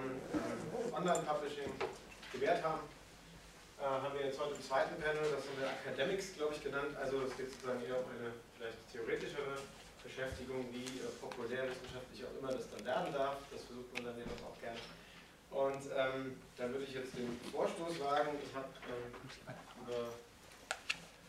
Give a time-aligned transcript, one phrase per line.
[0.00, 1.72] ähm, äh, Online-Publishing
[2.32, 2.80] gewährt haben,
[3.80, 6.96] äh, haben wir jetzt heute im zweiten Panel, das haben wir Academics, glaube ich, genannt.
[7.00, 9.56] Also es geht sozusagen eher um eine vielleicht theoretischere
[10.02, 13.36] Beschäftigung, wie äh, populärwissenschaftlich auch immer das dann werden darf.
[13.52, 14.80] Das versucht man dann jedoch auch gerne.
[15.50, 18.38] Und ähm, dann würde ich jetzt den Vorstoß wagen.
[18.44, 19.12] Ich habe ähm,
[19.82, 20.12] über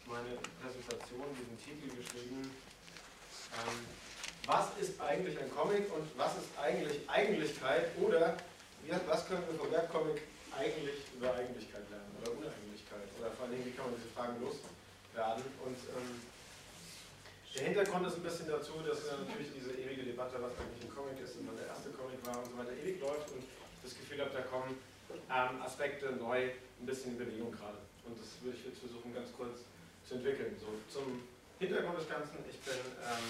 [0.05, 2.51] meine Präsentation diesen Titel geschrieben.
[3.55, 3.79] Ähm,
[4.45, 8.37] was ist eigentlich ein Comic und was ist eigentlich Eigentlichkeit oder
[9.07, 10.21] was können wir vom Webcomic
[10.57, 15.43] eigentlich über Eigentlichkeit lernen oder Uneigentlichkeit oder vor allem, wie kann man diese Fragen loswerden
[15.63, 16.21] und ähm,
[17.55, 21.19] der Hintergrund ist ein bisschen dazu, dass natürlich diese ewige Debatte, was eigentlich ein Comic
[21.19, 23.43] ist und wann der erste Comic war und so weiter, ewig läuft und
[23.83, 24.79] das Gefühl habe, da kommen
[25.11, 27.83] ähm, Aspekte neu ein bisschen in Bewegung gerade.
[28.07, 29.67] Und das würde ich jetzt versuchen, ganz kurz
[30.07, 30.55] zu entwickeln.
[30.63, 31.27] So, zum
[31.59, 33.27] Hintergrund des Ganzen, ich bin ähm,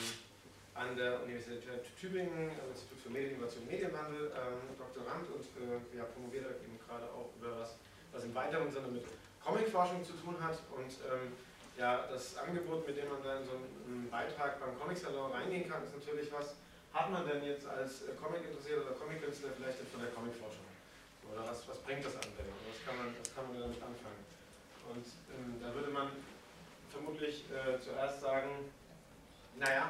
[0.73, 6.06] an der Universität Tübingen, am Institut für Medieninnovation und Medienwandel, ähm, Doktorand und äh, ja,
[6.16, 7.75] promoviert eben gerade auch über was,
[8.13, 9.03] was im weiteren Sinne mit
[9.44, 11.34] Comicforschung zu tun hat und ähm,
[11.78, 15.95] ja, das Angebot, mit dem man dann so einen Beitrag beim Comic-Salon reingehen kann, ist
[15.95, 16.56] natürlich was,
[16.94, 20.68] hat man denn jetzt als äh, Comic-Interessierter oder Comic-Künstler vielleicht von der Comic-Forschung?
[21.31, 22.59] Oder was, was bringt das Anwendung?
[22.68, 24.22] Was kann man, was kann man damit anfangen?
[24.91, 26.12] Und ähm, da würde man
[26.91, 28.68] vermutlich äh, zuerst sagen,
[29.57, 29.88] naja,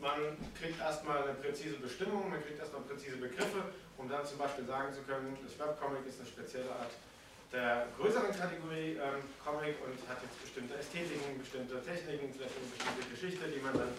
[0.00, 4.66] man kriegt erstmal eine präzise Bestimmung, man kriegt erstmal präzise Begriffe, um dann zum Beispiel
[4.66, 6.90] sagen zu können, das Webcomic ist eine spezielle Art
[7.54, 13.06] der größeren Kategorie ähm, Comic und hat jetzt bestimmte Ästhetiken, bestimmte Techniken, vielleicht eine bestimmte
[13.14, 13.94] Geschichte, die man dann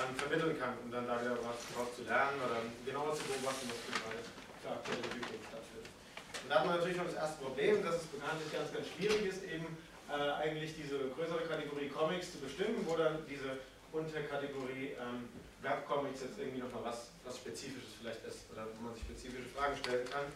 [0.00, 3.68] ähm, vermitteln kann, um dann da wieder was draus zu lernen oder genauer zu beobachten,
[3.68, 5.88] was gerade für aktuelle Entwicklungen stattfindet.
[5.92, 9.22] Und da hat man natürlich schon das erste Problem, dass es bekanntlich ganz, ganz schwierig
[9.28, 9.68] ist, eben
[10.08, 13.60] äh, eigentlich diese größere Kategorie Comics zu bestimmen, wo dann diese
[13.94, 15.30] Unterkategorie ähm,
[15.62, 19.76] Webcomics jetzt irgendwie nochmal was, was Spezifisches vielleicht ist oder wo man sich spezifische Fragen
[19.78, 20.26] stellen kann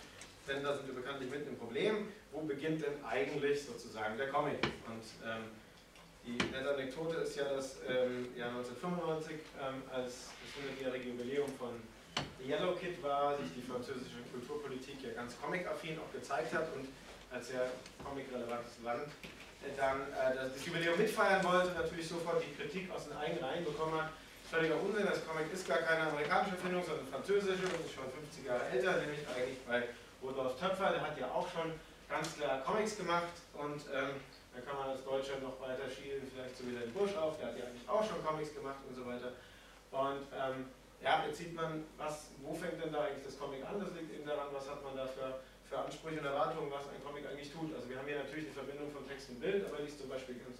[0.48, 2.08] denn da sind wir bekanntlich mitten im Problem.
[2.32, 4.58] Wo beginnt denn eigentlich sozusagen der Comic?
[4.88, 5.44] Und ähm,
[6.24, 11.76] die nette Anekdote ist ja, dass ähm, ja 1995, ähm, als das 100-jährige Jubiläum von
[12.40, 16.88] Yellow Kid war, sich die französische Kulturpolitik ja ganz comic-affin auch gezeigt hat und
[17.30, 17.70] als sehr
[18.04, 19.08] comic-relevantes Land
[19.62, 23.64] äh, dann äh, das Jubiläum mitfeiern wollte, natürlich sofort die Kritik aus den eigenen Reihen
[23.64, 24.10] bekommen hat.
[24.48, 28.46] Völliger Unsinn, das Comic ist gar keine amerikanische Erfindung, sondern französische und ist schon 50
[28.46, 29.84] Jahre älter, nämlich eigentlich bei
[30.22, 31.72] Rudolf Töpfer, der hat ja auch schon
[32.08, 34.16] ganz klar Comics gemacht und ähm,
[34.54, 37.48] dann kann man als Deutscher noch weiter schielen, vielleicht so wie der Busch auf, der
[37.52, 39.36] hat ja eigentlich auch schon Comics gemacht und so weiter.
[39.92, 43.78] Und ähm, ja, jetzt sieht man, was, wo fängt denn da eigentlich das Comic an?
[43.78, 47.00] Das liegt eben daran, was hat man da für, für Ansprüche und Erwartungen, was ein
[47.04, 47.74] Comic eigentlich tut.
[47.76, 50.08] Also wir haben hier natürlich die Verbindung von Text und Bild, aber die ist zum
[50.08, 50.56] Beispiel ganz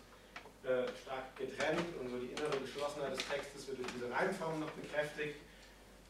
[0.68, 4.72] äh, stark getrennt und so die innere Geschlossenheit des Textes wird durch diese Reimform noch
[4.76, 5.40] bekräftigt.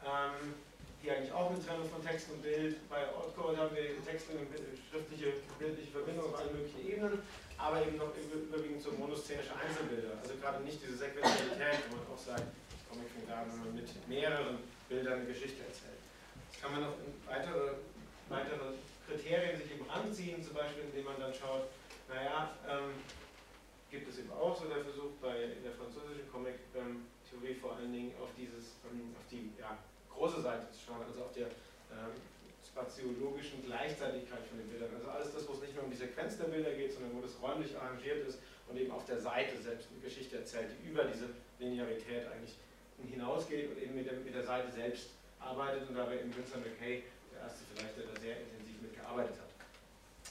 [0.02, 0.54] Ähm,
[1.00, 2.74] hier eigentlich auch eine Trennung von Text und Bild.
[2.90, 4.50] Bei Outcode haben wir Text und
[4.90, 7.22] schriftliche, bildliche Verbindung auf allen möglichen Ebenen,
[7.56, 10.18] aber eben noch überwiegend so monoszenische Einzelbilder.
[10.18, 12.42] Also gerade nicht diese Sequenzialität, wo man auch sagt,
[12.90, 14.58] komme ich von da, wenn man mit mehreren
[14.88, 16.02] Bildern eine Geschichte erzählt.
[16.50, 17.78] Das kann man noch in weitere,
[18.28, 18.76] weitere
[19.06, 21.68] Kriterien sich eben anziehen, zum Beispiel indem man dann schaut,
[22.08, 22.92] naja, ähm,
[23.90, 28.12] gibt es eben auch so der Versuch bei in der französischen Comic-Theorie vor allen Dingen
[28.20, 29.78] auf dieses, ähm, auf die ja,
[30.12, 31.48] große Seite zu schauen, also auf der
[31.92, 32.12] ähm,
[32.64, 34.92] spaziologischen Gleichzeitigkeit von den Bildern.
[34.94, 37.20] Also alles das, wo es nicht nur um die Sequenz der Bilder geht, sondern wo
[37.20, 38.38] das räumlich arrangiert ist
[38.68, 42.54] und eben auf der Seite selbst eine Geschichte erzählt, die über diese Linearität eigentlich
[43.10, 45.10] hinausgeht und eben mit der, mit der Seite selbst
[45.40, 47.04] arbeitet und dabei eben Vincent McKay,
[47.48, 49.50] erste vielleicht, der da sehr intensiv mitgearbeitet hat.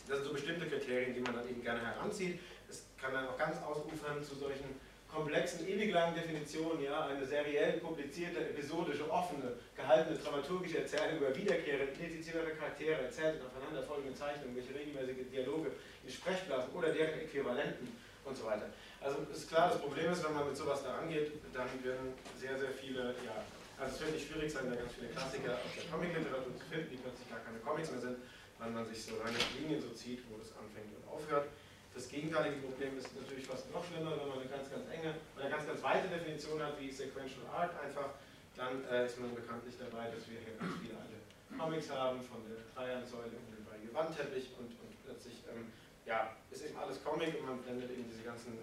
[0.07, 2.39] Das sind so bestimmte Kriterien, die man dann eben gerne heranzieht.
[2.69, 4.77] Das kann dann auch ganz ausufern zu solchen
[5.07, 11.93] komplexen, ewig langen Definition, ja, eine seriell publizierte, episodische, offene, gehaltene dramaturgische Erzählung über wiederkehrende,
[11.93, 15.71] identitäre Charaktere, erzählt in aufeinanderfolgenden Zeichnungen, welche regelmäßige Dialoge
[16.03, 17.87] in Sprechblasen oder deren Äquivalenten
[18.25, 18.69] und so weiter.
[18.99, 22.59] Also ist klar, das Problem ist, wenn man mit sowas da angeht, dann werden sehr,
[22.59, 23.41] sehr viele, ja,
[23.79, 26.89] also es wird nicht schwierig sein, da ganz viele Klassiker aus der Comic-Literatur zu finden,
[26.89, 28.17] die plötzlich gar keine Comics mehr sind,
[28.57, 31.49] weil man sich so lange Linien so zieht, wo das anfängt und aufhört.
[31.93, 35.49] Das gegenteilige Problem ist natürlich fast noch schlimmer, wenn man eine ganz, ganz enge oder
[35.49, 38.17] ganz, ganz weite Definition hat, wie Sequential Art einfach,
[38.53, 41.17] dann äh, ist man bekanntlich dabei, dass wir hier ganz viele alte
[41.53, 43.57] Comics haben, von der Dreiernsäule und dem
[43.97, 45.73] Wandteppich und, und plötzlich ähm,
[46.05, 48.53] ja, ist eben alles Comic und man blendet eben diese ganzen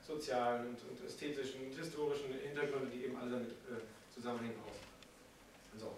[0.00, 3.84] sozialen und, und ästhetischen und historischen Hintergründe, die eben alle damit äh,
[4.18, 4.74] zusammenhängen, aus.
[5.78, 5.94] So.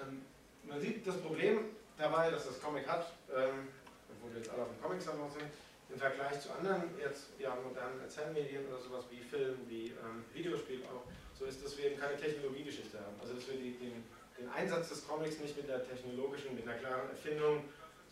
[0.00, 0.22] Ähm,
[0.64, 3.68] man sieht das Problem dabei, dass das Comic hat, ähm,
[4.10, 5.50] obwohl wir jetzt alle auf dem Comic-Salon sind,
[5.90, 10.82] im Vergleich zu anderen jetzt ja, modernen Erzählmedien oder sowas wie Film, wie ähm, Videospiel
[10.84, 11.04] auch,
[11.38, 13.16] so ist, dass wir eben keine Technologiegeschichte haben.
[13.20, 14.04] Also dass wir die, den,
[14.38, 17.64] den Einsatz des Comics nicht mit der technologischen, mit einer klaren Erfindung,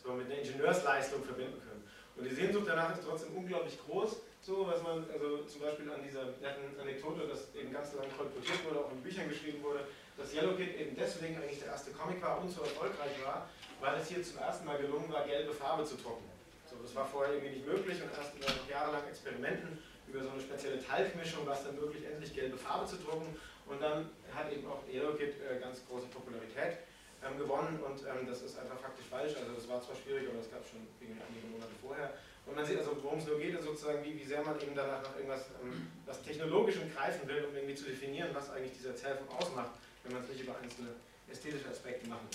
[0.03, 1.85] so mit einer Ingenieursleistung verbinden können.
[2.17, 6.01] Und die Sehnsucht danach ist trotzdem unglaublich groß, so was man, also zum Beispiel an
[6.03, 9.85] dieser netten Anekdote, dass eben ganz lange kolportiert wurde, auch in Büchern geschrieben wurde,
[10.17, 13.49] dass Yellow Kid eben deswegen eigentlich der erste Comic war und so erfolgreich war,
[13.81, 16.33] weil es hier zum ersten Mal gelungen war, gelbe Farbe zu trocknen.
[16.69, 19.79] So, das war vorher irgendwie nicht möglich und erst nach jahrelang Experimenten
[20.09, 23.37] über so eine spezielle Talgmischung war es dann möglich, endlich gelbe Farbe zu drucken
[23.67, 26.81] und dann hat eben auch Yellow Kid äh, ganz große Popularität
[27.23, 30.39] ähm, gewonnen und ähm, das ist einfach faktisch falsch, also das war zwar schwierig, aber
[30.39, 32.15] das gab es schon einige Monate vorher.
[32.47, 34.75] Und man sieht also, worum es nur geht, ist sozusagen, wie, wie sehr man eben
[34.75, 38.91] danach noch irgendwas ähm, was technologisch greifen will, um irgendwie zu definieren, was eigentlich dieser
[38.91, 39.71] Erzählform ausmacht,
[40.03, 40.91] wenn man es nicht über einzelne
[41.31, 42.27] ästhetische Aspekte machen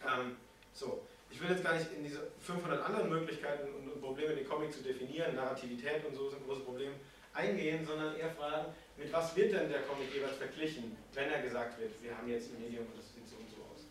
[0.00, 0.20] kann.
[0.20, 0.36] Ähm,
[0.72, 4.72] so, ich will jetzt gar nicht in diese 500 anderen Möglichkeiten und, Probleme, den Comic
[4.72, 6.92] zu definieren, Narrativität und so ist ein großes Problem,
[7.34, 11.78] eingehen, sondern eher fragen, mit was wird denn der Comic jeweils verglichen, wenn er gesagt
[11.80, 13.84] wird, wir haben jetzt ein Medium und das sieht so und so aus.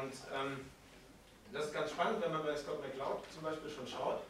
[0.00, 0.64] Und ähm,
[1.52, 4.22] das ist ganz spannend, wenn man bei Scott McCloud zum Beispiel schon schaut,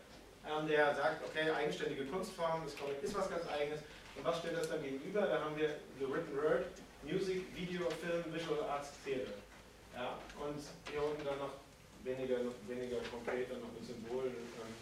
[0.49, 3.81] ähm, der sagt, okay, eigenständige Kunstform, das Comic ist was ganz eigenes.
[4.17, 5.23] Und was steht das dann gegenüber?
[5.23, 6.67] Da haben wir The Written Word,
[7.03, 9.37] Music, Video, Film, Visual Arts, Theater.
[9.95, 11.61] Ja, und hier unten dann noch
[12.05, 14.33] weniger, noch weniger konkret, dann noch mit Symbolen.
[14.33, 14.73] Ähm,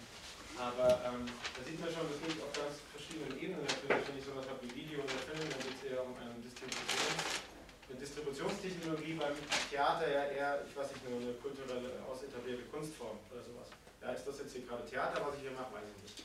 [0.58, 3.62] aber ähm, da sieht man schon, das geht auf ganz verschiedenen Ebenen.
[3.66, 6.34] Natürlich, wenn ich sowas habe wie Video oder Film, dann geht es eher um eine
[6.42, 7.47] Distribution.
[7.88, 9.32] Eine Distributionstechnologie beim
[9.70, 13.68] Theater ja eher, ich weiß nicht, nur eine kulturelle, ausetablierte Kunstform oder sowas.
[14.02, 16.24] Ja, ist das jetzt hier gerade Theater, was ich hier mache, weiß ich nicht.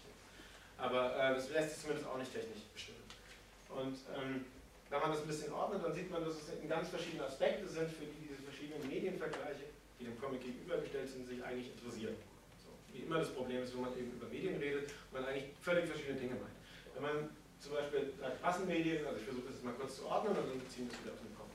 [0.78, 3.08] Aber äh, das lässt sich zumindest auch nicht technisch bestimmen.
[3.70, 4.46] Und ähm,
[4.90, 7.90] wenn man das ein bisschen ordnet, dann sieht man, dass es ganz verschiedene Aspekte sind,
[7.90, 12.16] für die diese verschiedenen Medienvergleiche die dem Comic gegenübergestellt sind, sich eigentlich interessieren.
[12.60, 15.86] So, wie immer das Problem ist, wenn man eben über Medien redet man eigentlich völlig
[15.86, 16.58] verschiedene Dinge meint.
[16.94, 17.30] Wenn man
[17.60, 20.60] zum Beispiel sagt Massenmedien, also ich versuche das jetzt mal kurz zu ordnen und dann
[20.60, 21.53] beziehen wir es wieder auf den Comic.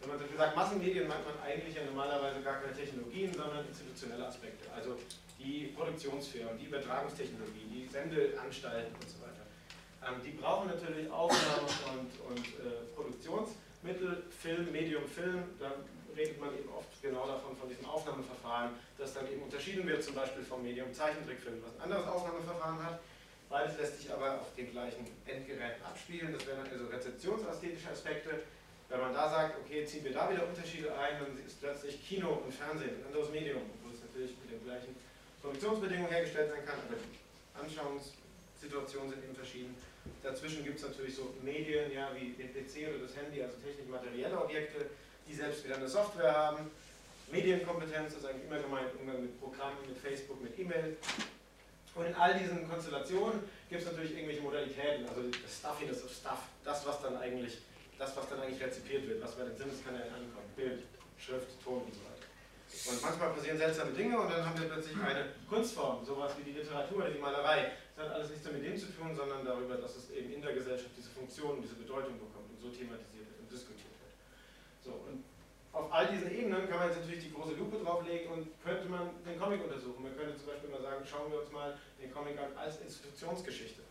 [0.00, 3.66] Wenn man zum Beispiel sagt Massenmedien, meint man eigentlich ja normalerweise gar keine Technologien, sondern
[3.66, 4.70] institutionelle Aspekte.
[4.74, 4.96] Also
[5.38, 9.44] die Produktionsfirmen, die Übertragungstechnologie, die Sendeanstalten und so weiter.
[10.04, 15.44] Ähm, die brauchen natürlich Aufnahme und, und äh, Produktionsmittel, Film, Medium, Film.
[15.58, 15.72] Da
[16.16, 20.14] redet man eben oft genau davon, von diesem Aufnahmeverfahren, das dann eben unterschieden wird, zum
[20.14, 23.00] Beispiel vom Medium Zeichentrickfilm, was ein anderes Aufnahmeverfahren hat.
[23.48, 26.32] Beides lässt sich aber auf den gleichen Endgeräten abspielen.
[26.32, 28.42] Das wären dann also rezeptionsästhetische Aspekte.
[28.88, 32.42] Wenn man da sagt, okay, ziehen wir da wieder Unterschiede ein, dann ist plötzlich Kino
[32.44, 34.94] und Fernsehen ein anderes Medium, obwohl es natürlich mit den gleichen
[35.40, 37.18] Produktionsbedingungen hergestellt sein kann, aber die
[37.58, 39.74] Anschauungssituationen sind eben verschieden.
[40.22, 44.40] Dazwischen gibt es natürlich so Medien, ja, wie den PC oder das Handy, also technisch-materielle
[44.40, 44.86] Objekte,
[45.26, 46.70] die selbst wieder eine Software haben.
[47.30, 50.96] Medienkompetenz ist eigentlich immer gemeint, Umgang mit Programmen, mit Facebook, mit E-Mail.
[51.94, 56.40] Und in all diesen Konstellationen gibt es natürlich irgendwelche Modalitäten, also das Stuffiness of Stuff,
[56.64, 57.58] das, was dann eigentlich,
[57.98, 60.82] das, was dann eigentlich rezipiert wird, was bei den Sinneskanälen ankommt, Bild,
[61.18, 62.24] Schrift, Ton und so weiter.
[62.90, 66.58] Und manchmal passieren seltsame Dinge und dann haben wir plötzlich eine Kunstform, sowas wie die
[66.58, 67.72] Literatur, die Malerei.
[67.94, 70.54] Das hat alles nichts mit dem zu tun, sondern darüber, dass es eben in der
[70.54, 74.14] Gesellschaft diese Funktion, diese Bedeutung bekommt und so thematisiert wird und diskutiert wird.
[74.82, 75.22] So, und
[75.70, 79.10] auf all diesen Ebenen kann man jetzt natürlich die große Lupe drauflegen und könnte man
[79.22, 80.02] den Comic untersuchen.
[80.02, 83.82] Man könnte zum Beispiel mal sagen, schauen wir uns mal den Comic an als Institutionsgeschichte.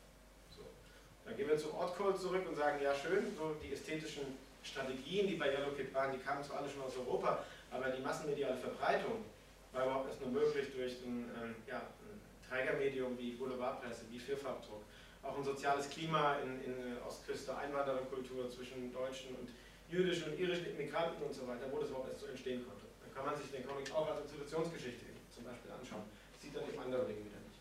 [1.25, 5.35] Dann gehen wir zu Ortcode zurück und sagen, ja schön, so die ästhetischen Strategien, die
[5.35, 9.23] bei Yellow Kid waren, die kamen zwar alle schon aus Europa, aber die massenmediale Verbreitung
[9.71, 14.83] war überhaupt erst nur möglich durch ein, ähm, ja, ein Trägermedium wie Boulevardpresse, wie Vierfarbdruck.
[15.23, 19.49] Auch ein soziales Klima in, in Ostküste, Einwandererkultur zwischen Deutschen und
[19.89, 22.85] jüdischen und irischen Immigranten und so weiter, wo das überhaupt erst so entstehen konnte.
[23.01, 26.03] Da kann man sich den Comic auch als Institutionsgeschichte zum Beispiel anschauen.
[26.39, 27.59] Sieht dann eben andere Dinge wieder nicht.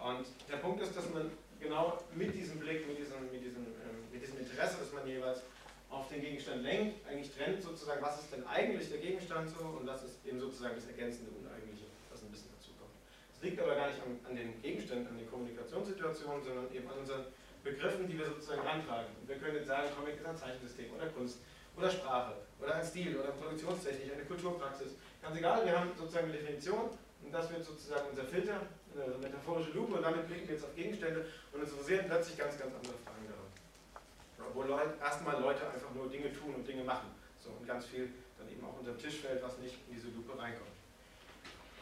[0.00, 4.04] Und der Punkt ist, dass man genau mit diesem Blick, mit diesem, mit diesem, ähm,
[4.12, 5.42] mit diesem Interesse, das man jeweils
[5.90, 9.86] auf den Gegenstand lenkt, eigentlich trennt sozusagen, was ist denn eigentlich der Gegenstand so und
[9.86, 12.92] was ist eben sozusagen das ergänzende Uneigentliche, was ein bisschen dazu kommt.
[13.32, 16.98] Es liegt aber gar nicht an, an den Gegenständen, an den Kommunikationssituationen, sondern eben an
[16.98, 17.24] unseren
[17.62, 19.10] Begriffen, die wir sozusagen rantragen.
[19.20, 21.38] Und wir können jetzt sagen, Comic ist ein Zeichensystem oder Kunst
[21.76, 24.94] oder Sprache oder ein Stil oder Produktionstechnik, eine Kulturpraxis.
[25.22, 26.90] Ganz egal, wir haben sozusagen eine Definition
[27.22, 28.60] und das wird sozusagen unser Filter,
[29.02, 32.58] eine metaphorische Lupe und damit blicken wir jetzt auf Gegenstände und uns interessieren plötzlich ganz,
[32.58, 34.54] ganz andere Fragen daran.
[34.54, 37.08] Wo Leute, erstmal Leute einfach nur Dinge tun und Dinge machen.
[37.42, 40.08] So, und ganz viel dann eben auch unter den Tisch fällt, was nicht in diese
[40.08, 40.76] Lupe reinkommt.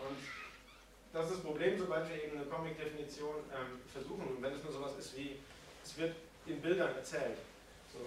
[0.00, 0.18] Und
[1.12, 4.72] das ist das Problem, sobald wir eben eine Comic-Definition ähm, versuchen, und wenn es nur
[4.72, 5.36] sowas ist wie,
[5.84, 6.14] es wird
[6.46, 7.38] in Bildern erzählt,
[7.92, 8.00] so,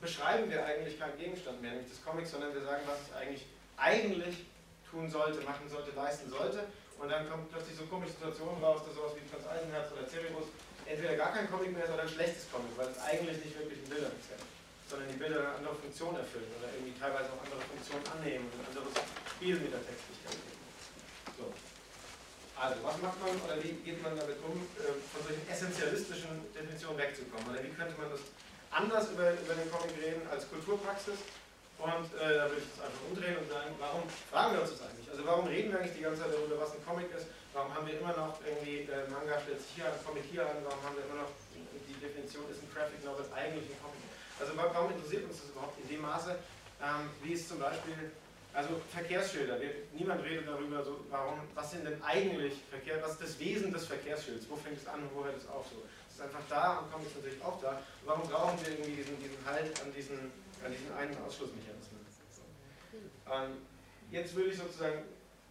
[0.00, 3.46] beschreiben wir eigentlich keinen Gegenstand mehr, nämlich des Comics, sondern wir sagen, was es eigentlich,
[3.76, 4.46] eigentlich
[4.88, 6.60] tun sollte, machen sollte, leisten sollte.
[6.98, 10.48] Und dann kommt plötzlich so komische Situationen raus, dass sowas wie Franz Eisenherz oder Cerebus
[10.86, 13.82] entweder gar kein Comic mehr ist oder ein schlechtes Comic, weil es eigentlich nicht wirklich
[13.84, 14.46] in Bildern erzählt,
[14.88, 18.58] sondern die Bilder eine andere Funktion erfüllen oder irgendwie teilweise auch andere Funktionen annehmen und
[18.64, 18.94] ein anderes
[19.36, 20.40] Spiel mit der Textlichkeit.
[21.36, 21.52] So.
[22.56, 26.96] Also, was macht man oder wie geht man damit um, äh, von solchen essentialistischen Definitionen
[26.96, 27.44] wegzukommen?
[27.52, 28.24] Oder wie könnte man das
[28.72, 31.20] anders über, über den Comic reden als Kulturpraxis?
[31.76, 34.02] Und äh, da würde ich das einfach umdrehen und sagen, warum
[34.32, 35.08] fragen wir uns das eigentlich?
[35.12, 37.28] Also warum reden wir eigentlich die ganze Zeit darüber, was ein Comic ist?
[37.52, 40.56] Warum haben wir immer noch irgendwie, äh, Manga stellt sich hier an, Comic hier an,
[40.64, 44.04] warum haben wir immer noch die Definition, ist ein Graphic Novel eigentlich ein Comic?
[44.40, 46.36] Also warum interessiert uns das überhaupt in dem Maße,
[46.80, 48.12] ähm, wie es zum Beispiel
[48.56, 53.22] also Verkehrsschilder, wir, niemand redet darüber, so, warum, was sind denn eigentlich Verkehr, was ist
[53.22, 55.84] das Wesen des Verkehrsschilds, wo fängt es an und wo hört es auf so.
[56.08, 57.82] Es ist einfach da und Comics natürlich auch da.
[58.06, 60.32] Warum brauchen wir irgendwie diesen, diesen Halt an diesen,
[60.64, 62.06] an diesen einen Ausschlussmechanismen?
[63.30, 63.58] Ähm,
[64.10, 65.02] jetzt würde ich sozusagen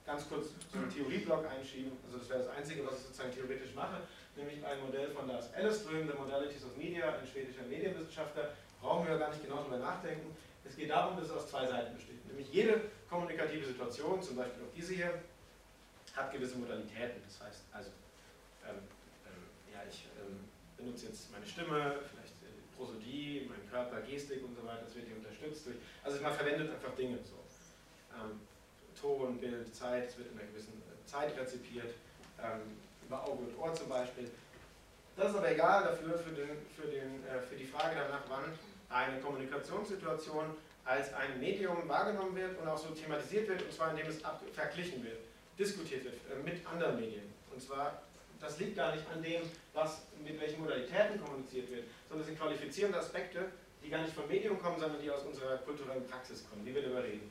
[0.05, 3.73] ganz kurz so einen Theorieblock einschieben, also das wäre das Einzige, was ich sozusagen theoretisch
[3.73, 4.01] mache,
[4.35, 9.17] nämlich ein Modell von Lars Elleström, der Modalities of Media, ein schwedischer Medienwissenschaftler, brauchen wir
[9.17, 10.35] gar nicht genau darüber nachdenken.
[10.63, 14.63] Es geht darum, dass es aus zwei Seiten besteht, nämlich jede kommunikative Situation, zum Beispiel
[14.63, 15.21] auch diese hier,
[16.15, 17.21] hat gewisse Modalitäten.
[17.25, 17.91] Das heißt also,
[18.67, 18.77] ähm,
[19.25, 20.45] ähm, ja, ich ähm,
[20.77, 22.24] benutze jetzt meine Stimme, vielleicht
[22.77, 26.71] Prosodie, mein Körper, Gestik und so weiter, das wird hier unterstützt durch, also man verwendet
[26.71, 27.35] einfach Dinge so.
[28.15, 28.39] Ähm,
[28.99, 31.93] Ton, Bild, Zeit, es wird in einer gewissen äh, Zeit rezipiert,
[32.41, 34.31] ähm, über Auge und Ohr zum Beispiel.
[35.15, 38.51] Das ist aber egal dafür, für, den, für, den, äh, für die Frage danach, wann
[38.89, 44.07] eine Kommunikationssituation als ein Medium wahrgenommen wird und auch so thematisiert wird, und zwar indem
[44.07, 44.21] es
[44.53, 45.19] verglichen wird,
[45.57, 47.33] diskutiert wird äh, mit anderen Medien.
[47.53, 48.01] Und zwar,
[48.45, 49.41] das liegt gar nicht an dem,
[49.73, 53.45] was mit welchen Modalitäten kommuniziert wird, sondern es sind qualifizierende Aspekte,
[53.83, 56.81] die gar nicht vom Medium kommen, sondern die aus unserer kulturellen Praxis kommen, die wir
[56.81, 57.29] darüber reden.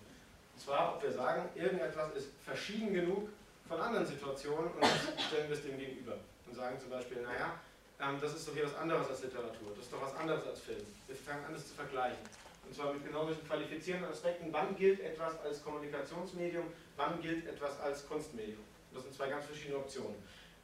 [0.55, 3.29] Und zwar, ob wir sagen, irgendetwas ist verschieden genug
[3.69, 4.87] von anderen Situationen und
[5.29, 6.17] stellen wir es dem gegenüber.
[6.47, 7.59] Und sagen zum Beispiel, naja,
[8.01, 10.61] ähm, das ist doch hier was anderes als Literatur, das ist doch was anderes als
[10.61, 10.85] Film.
[11.07, 12.19] Wir fangen an, das zu vergleichen.
[12.67, 14.53] Und zwar mit genau solchen qualifizierenden Aspekten.
[14.53, 16.65] Wann gilt etwas als Kommunikationsmedium,
[16.97, 18.65] wann gilt etwas als Kunstmedium?
[18.93, 20.17] Das sind zwei ganz verschiedene Optionen.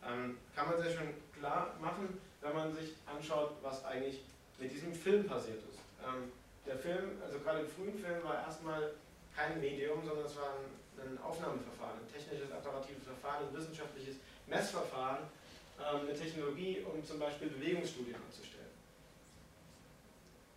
[0.06, 4.20] Ähm, kann man sehr schön klar machen, wenn man sich anschaut, was eigentlich
[4.58, 5.78] mit diesem Film passiert ist.
[6.00, 6.32] Ähm,
[6.66, 8.92] der Film, also gerade im frühen Film, war erstmal
[9.34, 14.16] kein Medium, sondern es war ein, ein Aufnahmeverfahren, ein technisches, apparatives Verfahren, ein wissenschaftliches
[14.46, 15.24] Messverfahren,
[15.78, 18.72] ähm, eine Technologie, um zum Beispiel Bewegungsstudien anzustellen.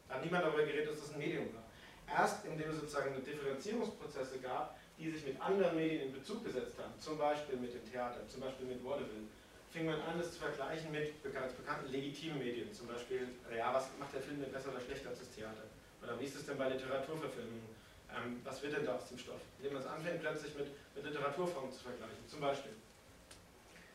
[0.08, 1.64] Da hat niemand darüber geredet, dass das ein Medium war.
[2.08, 6.94] Erst indem es sozusagen Differenzierungsprozesse gab, die sich mit anderen Medien in Bezug gesetzt haben,
[7.00, 9.28] zum Beispiel mit dem Theater, zum Beispiel mit Vaudeville,
[9.72, 13.90] fing man an, das zu vergleichen mit ganz bekannten legitimen Medien, zum Beispiel, ja, was
[14.00, 15.64] macht der Film denn besser oder schlechter als das Theater?
[16.02, 17.74] Oder wie ist es denn bei Literaturverfilmungen?
[18.14, 19.42] Ähm, was wird denn da aus dem Stoff?
[19.58, 22.72] Indem man es anfängt, plötzlich mit, mit Literaturformen zu vergleichen, zum Beispiel.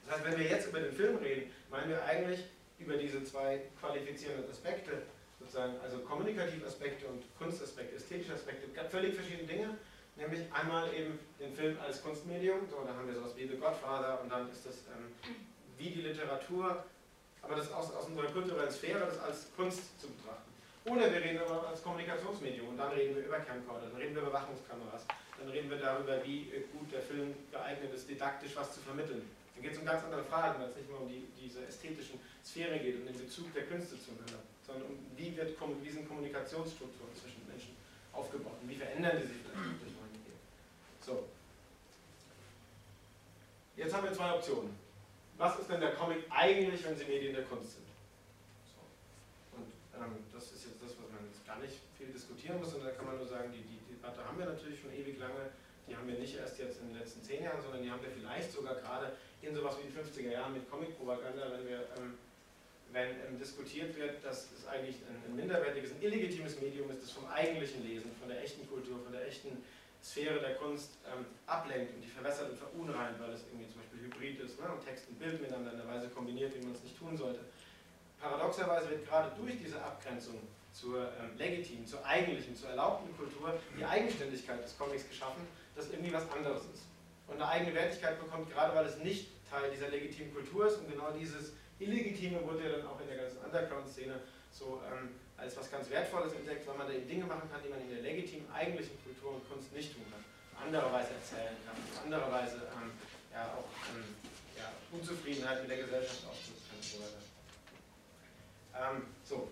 [0.04, 2.40] Das heißt, wenn wir jetzt über den Film reden, meinen wir eigentlich
[2.78, 5.02] über diese zwei qualifizierenden Aspekte
[5.38, 9.76] sozusagen, also kommunikative Aspekte und Kunstaspekte, ästhetische Aspekte, völlig verschiedene Dinge.
[10.18, 14.20] Nämlich einmal eben den Film als Kunstmedium, so, da haben wir sowas wie The Godfather
[14.20, 15.14] und dann ist das ähm,
[15.78, 16.84] wie die Literatur,
[17.40, 20.50] aber das aus, aus unserer kulturellen Sphäre, das als Kunst zu betrachten.
[20.84, 24.22] Oder wir reden aber als Kommunikationsmedium und dann reden wir über Camcorder, dann reden wir
[24.22, 25.06] über Überwachungskameras,
[25.38, 29.22] dann reden wir darüber, wie gut der Film geeignet ist, didaktisch was zu vermitteln.
[29.54, 32.18] Dann geht es um ganz andere Fragen, weil es nicht mehr um die, diese ästhetischen
[32.44, 37.16] Sphäre geht und den Bezug der Künste zueinander sondern um wie, wird, wie sind Kommunikationsstrukturen
[37.16, 37.72] zwischen Menschen
[38.12, 39.97] aufgebaut und wie verändern die sich vielleicht durch.
[41.08, 41.24] So.
[43.76, 44.76] Jetzt haben wir zwei Optionen.
[45.38, 47.88] Was ist denn der Comic eigentlich, wenn sie Medien der Kunst sind?
[48.68, 49.56] So.
[49.56, 52.90] Und ähm, das ist jetzt das, was man jetzt gar nicht viel diskutieren muss, sondern
[52.90, 55.48] da kann man nur sagen, die, die, Debatte haben wir natürlich schon ewig lange.
[55.88, 58.10] Die haben wir nicht erst jetzt in den letzten zehn Jahren, sondern die haben wir
[58.10, 62.18] vielleicht sogar gerade in sowas wie die 50er Jahren mit Comic-Propaganda, wenn wir ähm,
[62.92, 67.12] wenn ähm, diskutiert wird, dass es eigentlich ein, ein, minderwertiges, ein illegitimes Medium ist, das
[67.12, 69.56] vom eigentlichen Lesen, von der echten Kultur, von der echten
[70.02, 74.00] Sphäre der Kunst ähm, ablenkt und die verwässert und verunreint, weil es irgendwie zum Beispiel
[74.06, 76.82] hybrid ist ne, und Text und Bild miteinander in einer Weise kombiniert, wie man es
[76.82, 77.40] nicht tun sollte.
[78.20, 80.40] Paradoxerweise wird gerade durch diese Abgrenzung
[80.72, 85.42] zur ähm, legitimen, zur eigentlichen, zur erlaubten Kultur die Eigenständigkeit des Comics geschaffen,
[85.74, 86.84] das irgendwie was anderes ist.
[87.26, 90.90] Und eine eigene Wertigkeit bekommt, gerade weil es nicht Teil dieser legitimen Kultur ist und
[90.90, 95.70] genau dieses Illegitime wurde ja dann auch in der ganzen Underground-Szene so ähm, als was
[95.70, 98.50] ganz Wertvolles entdeckt, weil man da eben Dinge machen kann, die man in der legitimen,
[98.52, 100.22] eigentlichen Kultur und Kunst nicht tun kann.
[100.52, 102.90] Auf andere Weise erzählen kann, auf andere Weise ähm,
[103.30, 104.04] ja, auch ähm,
[104.58, 107.22] ja, Unzufriedenheit mit der Gesellschaft ausdrücken kann und so weiter.
[108.74, 109.48] Ähm, so.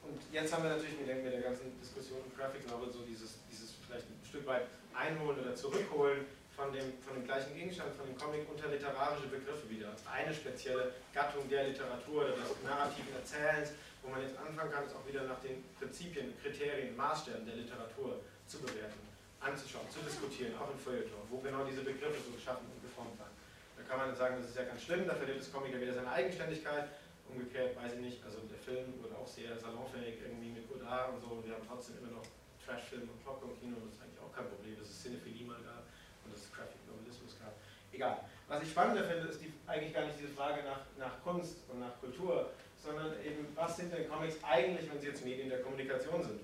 [0.00, 3.76] Und jetzt haben wir natürlich mit der, ganzen Diskussion um Graphic Novel so dieses, dieses
[3.84, 4.64] vielleicht ein Stück weit
[4.96, 6.24] einholen oder zurückholen
[6.56, 9.92] von dem, von dem gleichen Gegenstand, von dem Comic unter literarische Begriffe wieder.
[10.10, 13.70] Eine spezielle Gattung der Literatur oder des narrativen Erzählens,
[14.02, 18.20] wo man jetzt anfangen kann, es auch wieder nach den Prinzipien, Kriterien, Maßstäben der Literatur
[18.46, 19.00] zu bewerten,
[19.40, 23.36] anzuschauen, zu diskutieren, auch im Feuilleton, wo genau diese Begriffe so geschaffen und geformt werden.
[23.76, 25.94] Da kann man sagen, das ist ja ganz schlimm, da verliert das Comic ja wieder
[25.94, 26.88] seine Eigenständigkeit.
[27.28, 31.20] Umgekehrt weiß ich nicht, also der Film wurde auch sehr salonfähig irgendwie mit Godard und
[31.20, 32.26] so und wir haben trotzdem immer noch
[32.66, 35.86] Trashfilm und Popcorn-Kino das ist eigentlich auch kein Problem, dass es Cinephilie mal gab
[36.26, 37.54] und dass es Graphic Novelismus gab.
[37.92, 38.26] Egal.
[38.50, 41.78] Was ich spannender finde, ist die, eigentlich gar nicht diese Frage nach, nach Kunst und
[41.78, 42.50] nach Kultur,
[42.82, 46.40] sondern eben, was sind denn Comics eigentlich, wenn sie jetzt Medien der Kommunikation sind?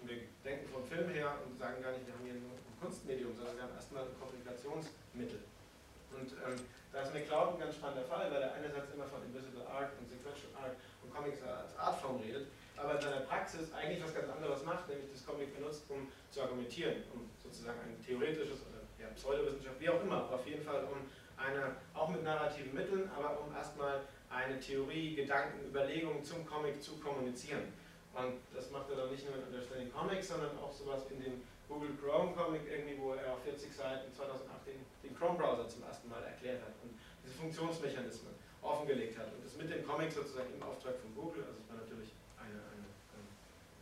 [0.00, 2.76] Und wir denken vom Film her und sagen gar nicht, wir haben hier nur ein
[2.80, 5.42] Kunstmedium, sondern wir haben erstmal ein Kommunikationsmittel.
[6.14, 6.56] Und ähm,
[6.92, 10.08] da ist McCloud ein ganz spannender Fall, weil er einerseits immer von Invisible Art und
[10.08, 14.64] Sequential Art und Comics als Artform redet, aber in seiner Praxis eigentlich was ganz anderes
[14.64, 19.78] macht, nämlich das Comic benutzt, um zu argumentieren, um sozusagen ein theoretisches oder ja, Pseudowissenschaft,
[19.78, 21.04] wie auch immer, auf jeden Fall um
[21.36, 26.96] eine, auch mit narrativen Mitteln, aber um erstmal eine Theorie, Gedanken, Überlegungen zum Comic zu
[26.98, 27.72] kommunizieren.
[28.14, 31.42] Und das macht er dann nicht nur in Understanding Comics, sondern auch sowas in dem
[31.68, 35.82] Google Chrome Comic irgendwie, wo er auf 40 Seiten 2008 den, den Chrome Browser zum
[35.82, 40.50] ersten Mal erklärt hat und diese Funktionsmechanismen offengelegt hat und das mit dem Comic sozusagen
[40.54, 43.30] im Auftrag von Google, also es war natürlich eine, eine, eine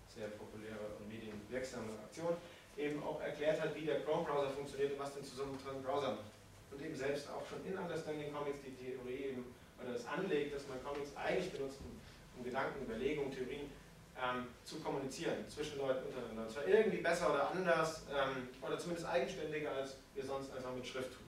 [0.06, 2.36] sehr populäre und medienwirksame Aktion,
[2.76, 6.30] eben auch erklärt hat, wie der Chrome Browser funktioniert und was den zusammengetragenen Browser macht.
[6.70, 9.44] Und eben selbst auch schon in Understanding Comics die Theorie eben
[9.80, 11.98] oder das anlegt, dass man Comics eigentlich benutzt, um,
[12.38, 13.70] um Gedanken, Überlegungen, Theorien
[14.18, 16.42] ähm, zu kommunizieren zwischen Leuten untereinander.
[16.42, 20.86] Und zwar irgendwie besser oder anders ähm, oder zumindest eigenständiger, als wir sonst einfach mit
[20.86, 21.26] Schrift tun.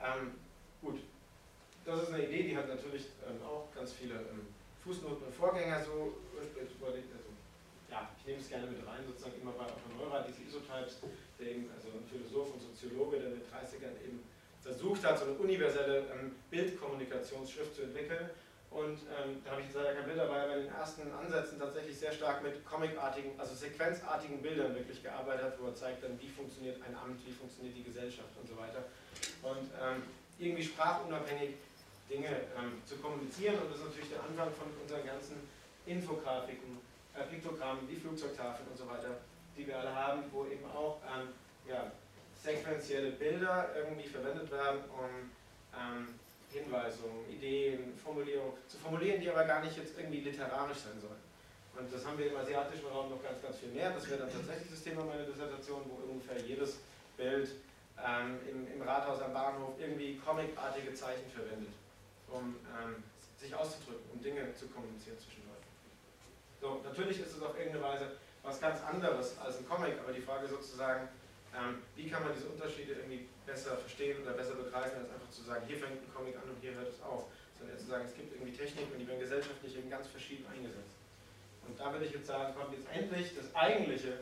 [0.00, 0.32] Ähm,
[0.80, 1.00] gut,
[1.84, 4.46] das ist eine Idee, die hat natürlich ähm, auch ganz viele ähm,
[4.84, 7.10] Fußnoten und Vorgänger so überlegt.
[7.10, 7.30] Also,
[7.90, 9.66] ja, ich nehme es gerne mit rein, sozusagen immer bei
[9.98, 10.98] Neurath, diese Isotypes,
[11.38, 14.22] der eben, also ein Philosoph und Soziologe, der in den 30ern eben
[14.66, 18.30] versucht hat, so eine universelle ähm, Bildkommunikationsschrift zu entwickeln.
[18.70, 21.58] Und ähm, da habe ich jetzt leider kein Bild dabei, aber in den ersten Ansätzen
[21.58, 26.20] tatsächlich sehr stark mit comicartigen, also sequenzartigen Bildern wirklich gearbeitet hat, wo er zeigt dann,
[26.20, 28.84] wie funktioniert ein Amt, wie funktioniert die Gesellschaft und so weiter.
[29.42, 30.02] Und ähm,
[30.38, 31.54] irgendwie sprachunabhängig
[32.10, 35.36] Dinge ähm, zu kommunizieren und das ist natürlich der Anfang von unseren ganzen
[35.86, 36.78] Infografiken,
[37.14, 39.22] äh, Piktogrammen, wie Flugzeugtafeln und so weiter,
[39.56, 41.28] die wir alle haben, wo eben auch ähm,
[41.66, 41.90] ja,
[42.46, 45.30] sequenzielle Bilder irgendwie verwendet werden, um
[45.74, 46.14] ähm,
[46.50, 51.26] Hinweisungen, Ideen, Formulierungen zu formulieren, die aber gar nicht jetzt irgendwie literarisch sein sollen.
[51.76, 53.90] Und das haben wir im asiatischen Raum noch ganz, ganz viel mehr.
[53.90, 56.78] Das wäre dann tatsächlich das Thema meiner Dissertation, wo ungefähr jedes
[57.18, 57.50] Bild
[58.00, 61.74] ähm, im, im, Rathaus am Bahnhof irgendwie comicartige Zeichen verwendet,
[62.28, 63.02] um ähm,
[63.36, 65.68] sich auszudrücken, um Dinge zu kommunizieren zwischen Leuten.
[66.60, 70.22] So, natürlich ist es auf irgendeine Weise was ganz anderes als ein Comic, aber die
[70.22, 71.08] Frage sozusagen,
[71.56, 75.42] ähm, wie kann man diese Unterschiede irgendwie besser verstehen oder besser begreifen, als einfach zu
[75.42, 77.24] sagen, hier fängt ein Comic an und hier hört es auf.
[77.58, 80.92] Sondern zu sagen, es gibt irgendwie Techniken und die werden gesellschaftlich eben ganz verschieden eingesetzt.
[81.66, 84.20] Und da würde ich jetzt sagen, kommt jetzt endlich das eigentliche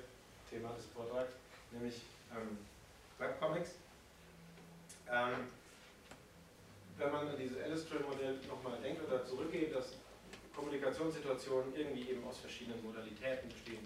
[0.48, 1.32] Thema des Vortrags,
[1.72, 2.58] nämlich ähm,
[3.18, 3.70] Webcomics.
[5.10, 5.50] Ähm,
[6.96, 9.94] wenn man an dieses Illustrator-Modell nochmal denkt oder zurückgeht, dass
[10.54, 13.82] Kommunikationssituationen irgendwie eben aus verschiedenen Modalitäten bestehen,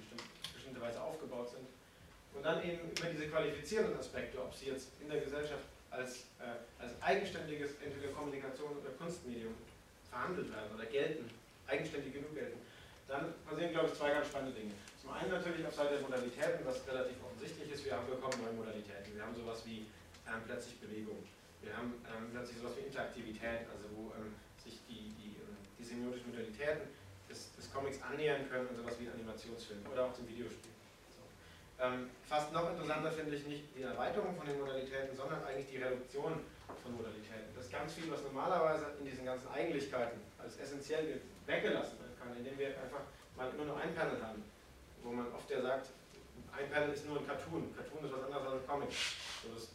[0.52, 1.66] bestimmte Weise aufgebaut sind,
[2.34, 6.82] und dann eben über diese qualifizierenden Aspekte, ob sie jetzt in der Gesellschaft als, äh,
[6.82, 9.54] als eigenständiges entweder Kommunikation oder Kunstmedium
[10.10, 11.30] verhandelt werden oder gelten,
[11.66, 12.58] eigenständig genug gelten,
[13.08, 14.72] dann passieren, glaube ich, zwei ganz spannende Dinge.
[15.00, 18.52] Zum einen natürlich auf Seite der Modalitäten, was relativ offensichtlich ist, wir haben bekommen neue
[18.52, 19.16] Modalitäten.
[19.16, 19.88] Wir haben sowas wie
[20.28, 21.24] ähm, plötzlich Bewegung.
[21.62, 25.84] Wir haben ähm, plötzlich sowas wie Interaktivität, also wo ähm, sich die, die, ähm, die
[25.84, 26.92] semiotischen Modalitäten
[27.28, 30.77] des, des Comics annähern können und sowas wie ein Animationsfilm oder auch zum Videospiel.
[31.80, 35.78] Ähm, fast noch interessanter finde ich nicht die Erweiterung von den Modalitäten, sondern eigentlich die
[35.78, 36.42] Reduktion
[36.82, 37.54] von Modalitäten.
[37.54, 42.36] Das ist ganz viel, was normalerweise in diesen ganzen Eigentlichkeiten als essentiell weggelassen werden kann,
[42.36, 44.42] indem wir einfach mal immer nur ein Panel haben,
[45.04, 45.90] wo man oft ja sagt,
[46.50, 48.90] ein Panel ist nur ein Cartoon, Cartoon ist was anderes als ein Comic.
[48.90, 49.68] So, das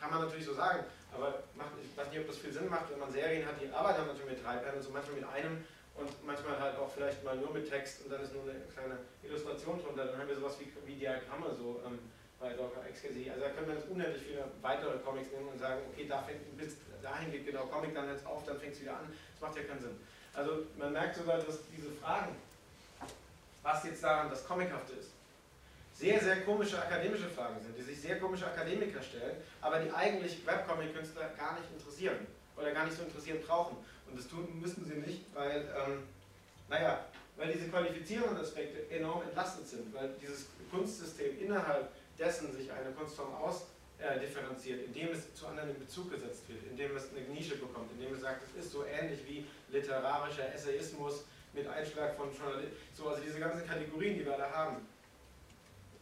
[0.00, 0.82] kann man natürlich so sagen,
[1.14, 3.70] aber macht, ich weiß nicht, ob das viel Sinn macht, wenn man Serien hat, die
[3.70, 5.64] arbeiten natürlich mit drei Panels und manchmal mit einem
[5.96, 8.98] und manchmal halt auch vielleicht mal nur mit Text und dann ist nur eine kleine
[9.22, 10.06] Illustration drunter.
[10.06, 11.98] Dann haben wir sowas wie, wie Diagramme so ähm,
[12.40, 13.30] bei Docker XKC.
[13.30, 16.56] Also da können wir jetzt unendlich viele weitere Comics nehmen und sagen, okay, da fängt,
[16.58, 19.06] bis dahin geht genau Comic dann jetzt auf, dann fängt es wieder an.
[19.32, 19.96] Das macht ja keinen Sinn.
[20.34, 22.34] Also man merkt sogar, dass diese Fragen,
[23.62, 25.10] was jetzt daran das Comichafte ist,
[25.94, 30.44] sehr, sehr komische akademische Fragen sind, die sich sehr komische Akademiker stellen, aber die eigentlich
[30.44, 33.76] Webcomic-Künstler gar nicht interessieren oder gar nicht so interessiert brauchen.
[34.08, 36.02] Und das tun müssen sie nicht, weil, ähm,
[36.68, 37.04] naja,
[37.36, 43.34] weil diese qualifizierenden Aspekte enorm entlastet sind, weil dieses Kunstsystem innerhalb dessen sich eine Kunstform
[43.34, 47.90] ausdifferenziert, äh, indem es zu anderen in Bezug gesetzt wird, indem es eine Nische bekommt,
[47.92, 53.08] indem es sagt, es ist so ähnlich wie literarischer Essayismus mit Einschlag von Journalismus, so,
[53.08, 54.76] also diese ganzen Kategorien, die wir alle haben,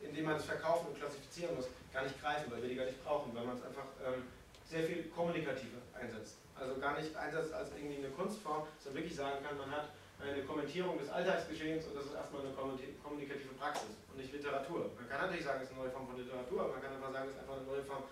[0.00, 3.02] indem man es verkaufen und klassifizieren muss, gar nicht greifen, weil wir die gar nicht
[3.04, 4.24] brauchen, weil man es einfach ähm,
[4.64, 6.36] sehr viel kommunikativer einsetzt.
[6.62, 9.90] Also gar nicht einsetzt als irgendwie eine Kunstform, sondern wirklich sagen kann, man hat
[10.22, 14.86] eine Kommentierung des Alltagsgeschehens und das ist erstmal eine kommunikative Praxis und nicht Literatur.
[14.94, 17.26] Man kann natürlich sagen, es ist eine neue Form von Literatur, man kann einfach sagen,
[17.26, 18.04] es ist einfach eine neue Form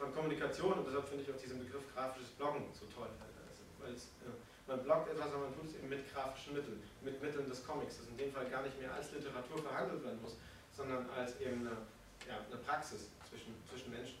[0.00, 3.12] von Kommunikation und deshalb finde ich auch diesen Begriff grafisches Bloggen so toll.
[3.78, 4.32] Weil es, ja,
[4.64, 8.00] man bloggt etwas, aber man tut es eben mit grafischen Mitteln, mit Mitteln des Comics,
[8.00, 10.40] das in dem Fall gar nicht mehr als Literatur verhandelt werden muss,
[10.72, 11.76] sondern als eben eine,
[12.24, 14.16] ja, eine Praxis zwischen, zwischen Menschen.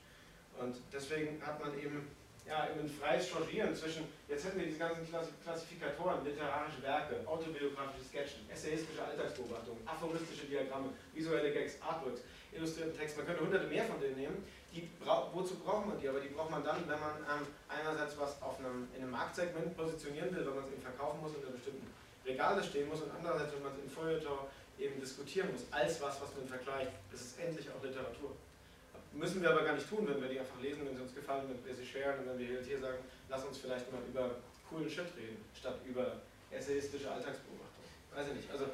[0.60, 2.10] Und deswegen hat man eben
[2.48, 5.06] ja, ein freies Changieren zwischen, jetzt hätten wir diese ganzen
[5.44, 13.16] Klassifikatoren, literarische Werke, autobiografische Sketchen, essayistische Alltagsbeobachtungen, aphoristische Diagramme, visuelle Gags, Artworks, illustrierten Text.
[13.18, 14.44] Man könnte hunderte mehr von denen nehmen.
[14.72, 14.88] Die,
[15.32, 16.08] wozu braucht man die?
[16.08, 19.76] Aber die braucht man dann, wenn man ähm, einerseits was auf einem, in einem Marktsegment
[19.76, 21.86] positionieren will, wenn man es eben verkaufen muss und in einer bestimmten
[22.24, 24.38] Regale stehen muss und andererseits, wenn man es in Feuilleton
[24.78, 26.92] eben diskutieren muss, als was, was man vergleicht.
[27.10, 28.36] Das ist endlich auch Literatur.
[29.12, 31.48] Müssen wir aber gar nicht tun, wenn wir die einfach lesen, wenn sie uns gefallen,
[31.48, 34.36] wenn wir sie sharen und wenn wir hier sagen, lass uns vielleicht mal über
[34.68, 37.84] coolen Shit reden, statt über essayistische Alltagsbeobachtung.
[38.14, 38.50] Weiß ich nicht.
[38.50, 38.66] Also,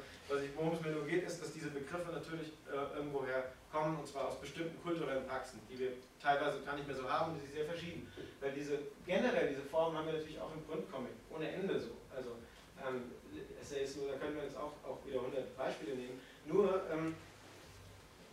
[0.55, 4.29] worum es mir nur geht, ist, dass diese Begriffe natürlich äh, irgendwoher kommen, und zwar
[4.29, 7.65] aus bestimmten kulturellen Praxen, die wir teilweise gar nicht mehr so haben, die sind sehr
[7.65, 8.11] verschieden.
[8.39, 11.97] Weil diese, generell diese Formen haben wir natürlich auch im Grundcomic, ohne Ende so.
[12.15, 12.37] Also,
[12.85, 13.11] ähm,
[13.59, 16.19] Essayismus, da können wir jetzt auch, auch wieder 100 Beispiele nehmen.
[16.45, 17.15] Nur, ähm,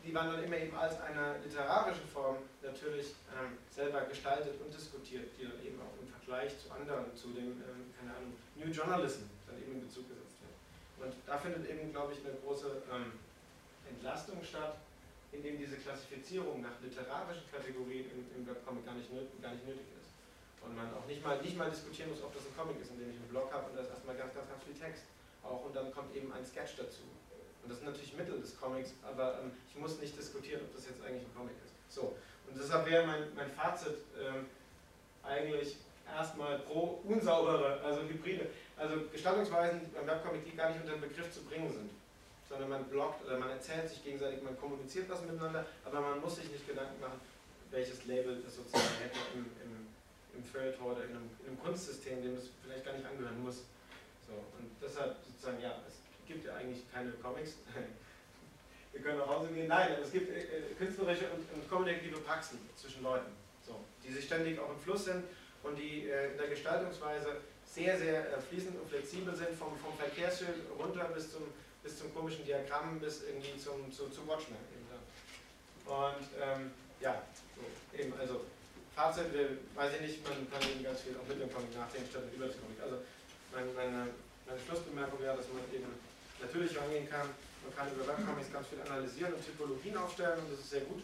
[0.04, 5.30] die waren dann immer eben als eine literarische Form natürlich ähm, selber gestaltet und diskutiert,
[5.38, 9.30] die dann eben auch im Vergleich zu anderen, zu dem, ähm, keine Ahnung, New Journalism
[9.46, 10.56] dann eben in Bezug gesetzt wird.
[11.06, 13.12] Und da findet eben, glaube ich, eine große ähm,
[13.88, 14.76] Entlastung statt,
[15.30, 19.08] indem diese Klassifizierung nach literarischen Kategorien im, im Webcomic gar nicht,
[19.40, 20.10] gar nicht nötig ist.
[20.62, 22.98] Und man auch nicht mal, nicht mal diskutieren muss, ob das ein Comic ist, in
[22.98, 25.04] dem ich einen Blog habe und da ist erstmal ganz, ganz, ganz viel Text.
[25.42, 27.02] Auch und dann kommt eben ein Sketch dazu
[27.62, 30.86] und das sind natürlich Mittel des Comics, aber ähm, ich muss nicht diskutieren, ob das
[30.86, 31.72] jetzt eigentlich ein Comic ist.
[31.94, 32.16] So,
[32.48, 34.46] und deshalb wäre mein, mein Fazit ähm,
[35.22, 38.46] eigentlich erstmal pro unsaubere, also hybride,
[38.76, 41.90] also Gestaltungsweisen beim Webcomic, die gar nicht unter den Begriff zu bringen sind,
[42.48, 46.36] sondern man blockt oder man erzählt sich gegenseitig, man kommuniziert was miteinander, aber man muss
[46.36, 47.20] sich nicht Gedanken machen,
[47.70, 49.86] welches Label es sozusagen hätte im, im,
[50.36, 53.64] im Feuilleton oder in einem, in einem Kunstsystem, dem es vielleicht gar nicht angehören muss.
[54.26, 56.01] So, und deshalb sozusagen, ja, es
[56.32, 57.54] gibt ja eigentlich keine Comics.
[58.92, 59.68] Wir können nach Hause gehen.
[59.68, 63.32] Nein, es gibt äh, äh, künstlerische und, und, kommunikative Praxen zwischen Leuten,
[63.66, 65.24] so, die sich ständig auch im Fluss sind
[65.62, 70.56] und die äh, in der Gestaltungsweise sehr, sehr fließend und flexibel sind, vom, vom Verkehrsschild
[70.78, 71.42] runter bis zum,
[71.82, 74.58] bis zum komischen Diagramm, bis irgendwie zum, zu, zu Watchmen.
[75.86, 77.22] Und ähm, ja,
[77.56, 78.44] so, eben, also
[78.94, 79.32] Fazit,
[79.74, 82.46] weiß ich nicht, man kann eben ganz viel auch mit dem Comic nachdenken, statt über
[82.46, 82.78] das Comic.
[82.82, 82.96] Also
[83.50, 84.08] meine, meine,
[84.46, 85.88] meine Schlussbemerkung wäre, dass man eben
[86.42, 87.30] natürlich rangehen kann.
[87.62, 91.02] Man kann über Webcomics ganz viel analysieren und Typologien aufstellen und das ist sehr gut.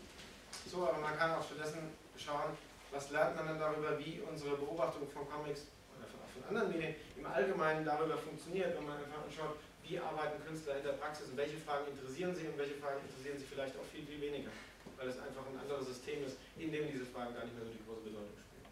[0.66, 2.59] So, aber man kann auch stattdessen schauen,
[2.90, 6.94] was lernt man dann darüber, wie unsere Beobachtung von Comics oder von, von anderen Medien
[7.16, 11.37] im Allgemeinen darüber funktioniert, wenn man einfach anschaut, wie arbeiten Künstler in der Praxis und
[11.37, 14.51] welche Fragen interessieren sie und welche Fragen interessieren sie vielleicht auch viel, viel weniger,
[14.98, 17.72] weil es einfach ein anderes System ist, in dem diese Fragen gar nicht mehr so
[17.72, 18.68] die große Bedeutung spielen.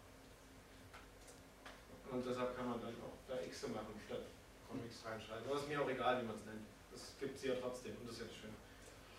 [2.11, 4.36] Und deshalb kann man dann auch da X machen, statt
[4.67, 5.45] Comics reinschreiben.
[5.45, 6.65] Aber es ist mir auch egal, wie man es nennt.
[6.91, 8.53] Das gibt es ja trotzdem und das ist ja schön.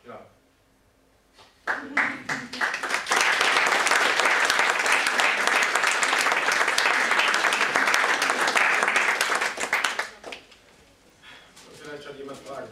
[0.07, 0.27] Ja.
[11.89, 12.69] vielleicht hat jemand Fragen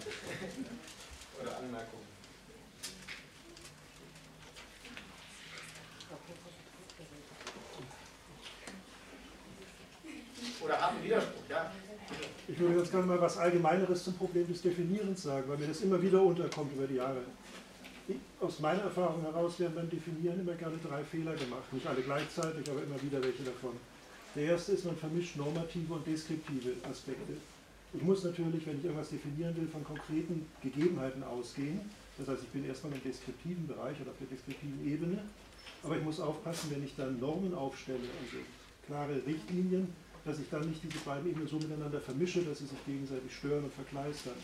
[1.40, 2.06] oder Anmerkungen.
[10.60, 11.72] Oder haben Widerspruch, ja?
[12.56, 15.82] Ich würde jetzt gerne mal was Allgemeineres zum Problem des Definierens sagen, weil mir das
[15.82, 17.20] immer wieder unterkommt über die Jahre.
[18.40, 21.70] Aus meiner Erfahrung heraus werden beim Definieren immer gerne drei Fehler gemacht.
[21.70, 23.72] Nicht alle gleichzeitig, aber immer wieder welche davon.
[24.34, 27.34] Der erste ist, man vermischt normative und deskriptive Aspekte.
[27.92, 31.80] Ich muss natürlich, wenn ich irgendwas definieren will, von konkreten Gegebenheiten ausgehen.
[32.16, 35.18] Das heißt, ich bin erstmal im deskriptiven Bereich oder auf der deskriptiven Ebene.
[35.82, 38.38] Aber ich muss aufpassen, wenn ich dann Normen aufstelle, also
[38.86, 39.92] klare Richtlinien,
[40.26, 43.62] dass ich dann nicht diese beiden Ebenen so miteinander vermische, dass sie sich gegenseitig stören
[43.62, 44.34] und verkleistern.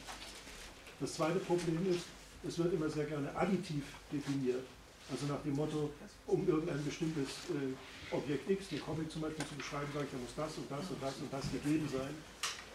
[1.01, 2.07] Das zweite Problem ist,
[2.47, 4.63] es wird immer sehr gerne additiv definiert.
[5.11, 5.91] Also nach dem Motto,
[6.29, 10.19] um irgendein bestimmtes äh, Objekt X, den Comic zum Beispiel zu beschreiben, sage ich, da
[10.19, 12.15] muss das und das und das und das gegeben sein.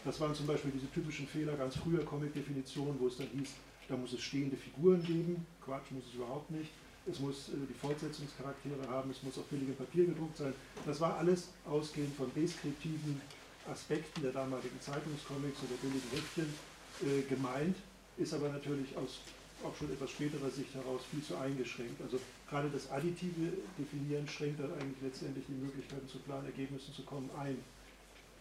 [0.04, 3.50] Das waren zum Beispiel diese typischen Fehler ganz früher Comic-Definitionen, wo es dann hieß,
[3.88, 5.46] da muss es stehende Figuren geben.
[5.64, 6.72] Quatsch, muss es überhaupt nicht.
[7.10, 10.54] Es muss äh, die Fortsetzungscharaktere haben, es muss auf billigem Papier gedruckt sein.
[10.86, 13.22] Das war alles ausgehend von deskriptiven
[13.70, 16.48] Aspekten der damaligen Zeitungscomics oder billigen Heftchen
[17.04, 17.76] äh, gemeint,
[18.18, 19.20] ist aber natürlich aus
[19.64, 22.00] auch schon etwas späterer Sicht heraus viel zu eingeschränkt.
[22.02, 27.02] Also gerade das additive Definieren schränkt dann eigentlich letztendlich die Möglichkeiten zu klaren Ergebnissen zu
[27.04, 27.58] kommen ein.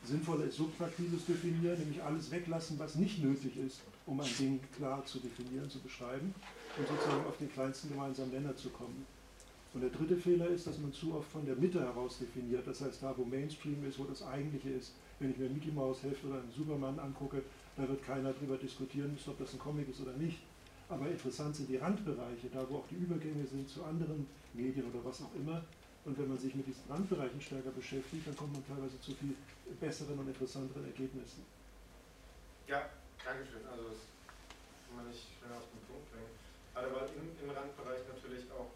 [0.05, 5.05] Sinnvoller ist subtraktives Definieren, nämlich alles weglassen, was nicht nötig ist, um ein Ding klar
[5.05, 6.35] zu definieren, zu beschreiben
[6.79, 9.05] und sozusagen auf den kleinsten gemeinsamen Nenner zu kommen.
[9.75, 12.67] Und der dritte Fehler ist, dass man zu oft von der Mitte heraus definiert.
[12.67, 16.03] Das heißt, da wo Mainstream ist, wo das Eigentliche ist, wenn ich mir Mickey Mouse
[16.03, 17.43] Heft oder einen Superman angucke,
[17.77, 20.39] da wird keiner darüber diskutieren müssen, ob das ein Comic ist oder nicht.
[20.89, 25.05] Aber interessant sind die Randbereiche, da wo auch die Übergänge sind zu anderen Medien oder
[25.05, 25.63] was auch immer.
[26.05, 29.35] Und wenn man sich mit diesen Randbereichen stärker beschäftigt, dann kommt man teilweise zu viel
[29.81, 31.43] besseren und interessanteren Ergebnissen.
[32.69, 32.89] Ja,
[33.27, 33.67] Dankeschön.
[33.67, 34.01] Also das
[34.87, 36.31] kann man nicht schnell auf den Punkt bringen.
[36.79, 38.71] Aber im, im Randbereich natürlich auch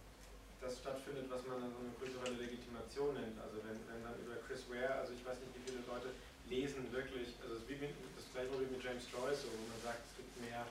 [0.59, 3.39] das stattfindet, was man dann so eine kulturelle Legitimation nennt.
[3.39, 6.11] Also wenn, wenn dann über Chris Ware, also ich weiß nicht, wie viele Leute
[6.51, 10.03] lesen wirklich, also ist wie mit, das gleiche wie mit James Joyce, wo man sagt,
[10.03, 10.67] es gibt mehr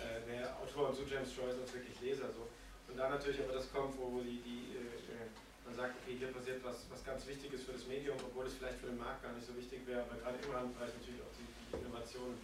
[0.00, 2.28] äh, mehr Autoren zu James Joyce als wirklich Leser.
[2.32, 2.48] So.
[2.88, 5.28] Und da natürlich aber das kommt, wo, die, die äh, äh,
[5.64, 8.78] man sagt, okay, hier passiert was, was ganz Wichtiges für das Medium, obwohl es vielleicht
[8.78, 11.48] für den Markt gar nicht so wichtig wäre, aber gerade im Randbereich natürlich auch die,
[11.48, 12.38] die Innovationen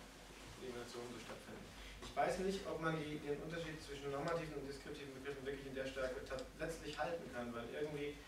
[0.68, 1.64] Innovationen so stattfinden.
[2.02, 5.74] Ich weiß nicht, ob man die, den Unterschied zwischen normativen und deskriptiven Begriffen wirklich in
[5.74, 6.20] der Stärke
[6.58, 8.18] letztlich halten kann, weil irgendwie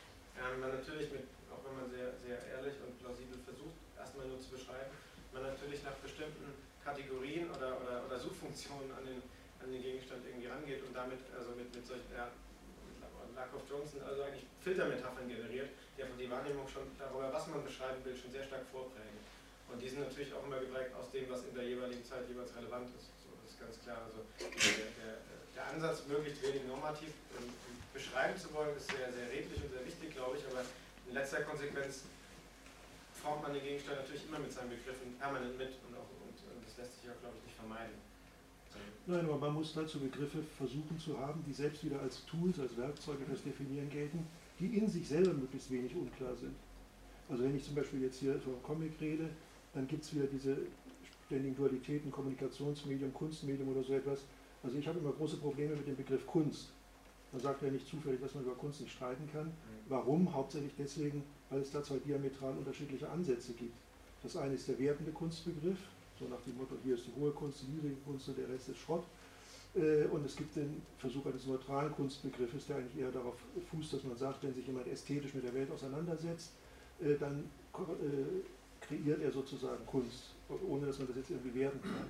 [0.40, 4.40] ähm, man natürlich mit, auch wenn man sehr, sehr ehrlich und plausibel versucht, erstmal nur
[4.40, 4.90] zu beschreiben,
[5.35, 9.20] man natürlich nach bestimmten Kategorien oder, oder, oder Suchfunktionen an den,
[9.59, 12.31] an den Gegenstand irgendwie rangeht und damit also mit, mit solchen, ja,
[13.35, 17.99] Lakoff Johnson also eigentlich Filtermetaphern generiert, die einfach die Wahrnehmung schon darüber, was man beschreiben
[18.05, 19.18] will, schon sehr stark vorprägen.
[19.70, 22.55] Und die sind natürlich auch immer geprägt aus dem, was in der jeweiligen Zeit jeweils
[22.55, 23.11] relevant ist.
[23.24, 24.07] So, das ist ganz klar.
[24.07, 25.14] Also der, der,
[25.57, 27.50] der Ansatz, möglichst wenig normativ ähm,
[27.92, 30.62] beschreiben zu wollen, ist sehr, sehr redlich und sehr wichtig, glaube ich, aber
[31.09, 32.05] in letzter Konsequenz
[33.12, 36.09] formt man den Gegenstand natürlich immer mit seinen Begriffen permanent mit und auch
[36.66, 37.96] das lässt sich ja, glaube ich, nicht vermeiden.
[39.07, 42.77] Nein, aber man muss dazu Begriffe versuchen zu haben, die selbst wieder als Tools, als
[42.77, 44.27] Werkzeuge fürs Definieren gelten,
[44.59, 46.55] die in sich selber möglichst wenig unklar sind.
[47.29, 49.29] Also wenn ich zum Beispiel jetzt hier vom Comic rede,
[49.74, 50.56] dann gibt es wieder diese
[51.26, 54.20] ständigen Dualitäten, Kommunikationsmedium, Kunstmedium oder so etwas.
[54.62, 56.70] Also ich habe immer große Probleme mit dem Begriff Kunst.
[57.32, 59.46] Man sagt ja nicht zufällig, dass man über Kunst nicht streiten kann.
[59.46, 59.52] Mhm.
[59.88, 60.32] Warum?
[60.32, 63.74] Hauptsächlich deswegen, weil es da zwei diametral unterschiedliche Ansätze gibt.
[64.22, 65.78] Das eine ist der wertende Kunstbegriff,
[66.18, 68.68] so nach dem Motto, hier ist die hohe Kunst, die niedrige Kunst und der Rest
[68.68, 69.04] ist Schrott.
[69.74, 73.34] Äh, und es gibt den Versuch eines neutralen Kunstbegriffes, der eigentlich eher darauf
[73.70, 76.52] fußt, dass man sagt, wenn sich jemand ästhetisch mit der Welt auseinandersetzt,
[77.02, 78.44] äh, dann äh,
[78.87, 80.35] kreiert er sozusagen Kunst,
[80.68, 82.07] ohne dass man das jetzt irgendwie werten kann.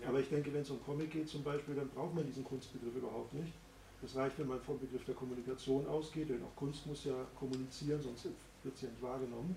[0.00, 0.08] Ja.
[0.08, 2.94] Aber ich denke, wenn es um Comic geht zum Beispiel, dann braucht man diesen Kunstbegriff
[2.96, 3.52] überhaupt nicht.
[4.00, 8.02] Das reicht, wenn man vom Begriff der Kommunikation ausgeht, denn auch Kunst muss ja kommunizieren,
[8.02, 8.26] sonst
[8.64, 9.54] wird sie ja nicht wahrgenommen.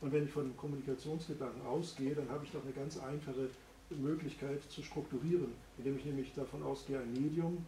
[0.00, 3.48] Und wenn ich von Kommunikationsgedanken ausgehe, dann habe ich doch eine ganz einfache
[3.90, 7.64] Möglichkeit zu strukturieren, indem ich nämlich davon ausgehe, ein Medium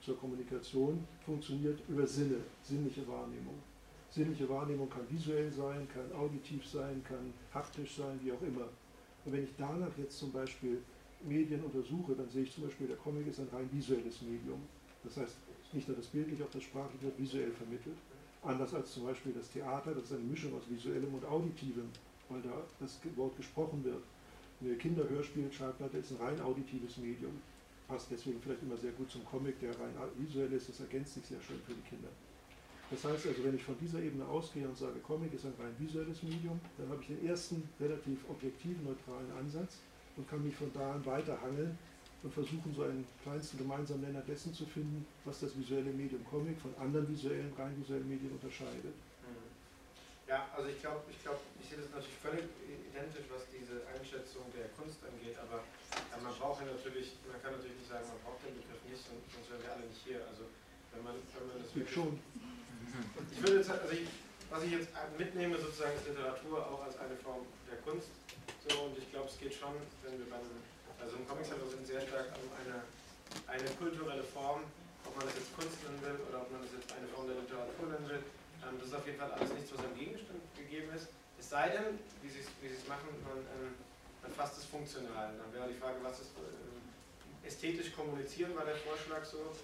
[0.00, 3.54] zur Kommunikation funktioniert über Sinne, sinnliche Wahrnehmung.
[4.10, 8.68] Sinnliche Wahrnehmung kann visuell sein, kann auditiv sein, kann haptisch sein, wie auch immer.
[9.24, 10.82] Und wenn ich danach jetzt zum Beispiel
[11.22, 14.60] Medien untersuche, dann sehe ich zum Beispiel, der Comic ist ein rein visuelles Medium.
[15.04, 15.36] Das heißt,
[15.72, 17.96] nicht nur das Bildliche, auch das Sprachliche wird visuell vermittelt.
[18.42, 21.88] Anders als zum Beispiel das Theater, das ist eine Mischung aus visuellem und auditivem,
[22.28, 24.02] weil da das Wort gesprochen wird.
[24.60, 27.40] Eine Kinderhörspiel-Schallplatte ist ein rein auditives Medium.
[27.86, 31.26] Passt deswegen vielleicht immer sehr gut zum Comic, der rein visuell ist, das ergänzt sich
[31.26, 32.08] sehr schön für die Kinder.
[32.90, 35.74] Das heißt also, wenn ich von dieser Ebene ausgehe und sage, Comic ist ein rein
[35.78, 39.78] visuelles Medium, dann habe ich den ersten relativ objektiven, neutralen Ansatz
[40.16, 41.78] und kann mich von da an weiterhangeln
[42.22, 46.58] und versuchen, so einen kleinsten gemeinsamen Nenner dessen zu finden, was das visuelle Medium Comic
[46.58, 48.92] von anderen visuellen, rein visuellen Medien unterscheidet.
[49.22, 49.48] Mhm.
[50.26, 52.44] Ja, also ich glaube, ich, glaub, ich sehe das natürlich völlig
[52.90, 55.62] identisch, was diese Einschätzung der Kunst angeht, aber
[55.94, 58.98] ja, man braucht ja natürlich, man kann natürlich nicht sagen, man braucht den Begriff nicht,
[58.98, 60.26] sonst wären wir alle nicht hier.
[60.26, 60.50] Also
[60.90, 62.18] wenn man, wenn man das wirklich, schon.
[63.32, 64.08] Ich würde jetzt, also ich,
[64.50, 68.08] was ich jetzt mitnehme sozusagen ist Literatur auch als eine Form der Kunst.
[68.68, 70.44] So, und ich glaube, es geht schon, wenn wir beim
[71.00, 72.76] also im Comic-Center sind sehr stark an eine,
[73.48, 74.68] eine kulturelle Form,
[75.08, 77.40] ob man das jetzt Kunst nennen will oder ob man das jetzt eine Form der
[77.40, 78.22] Literatur nennen will.
[78.60, 81.08] Ähm, das ist auf jeden Fall alles nichts, was am Gegenstand gegeben ist.
[81.40, 83.72] Es sei denn, wie sie es wie machen, man, ähm,
[84.20, 85.32] man fasst es funktional.
[85.32, 89.56] Dann wäre die Frage, was ist, äh, ästhetisch kommunizieren, war der Vorschlag so.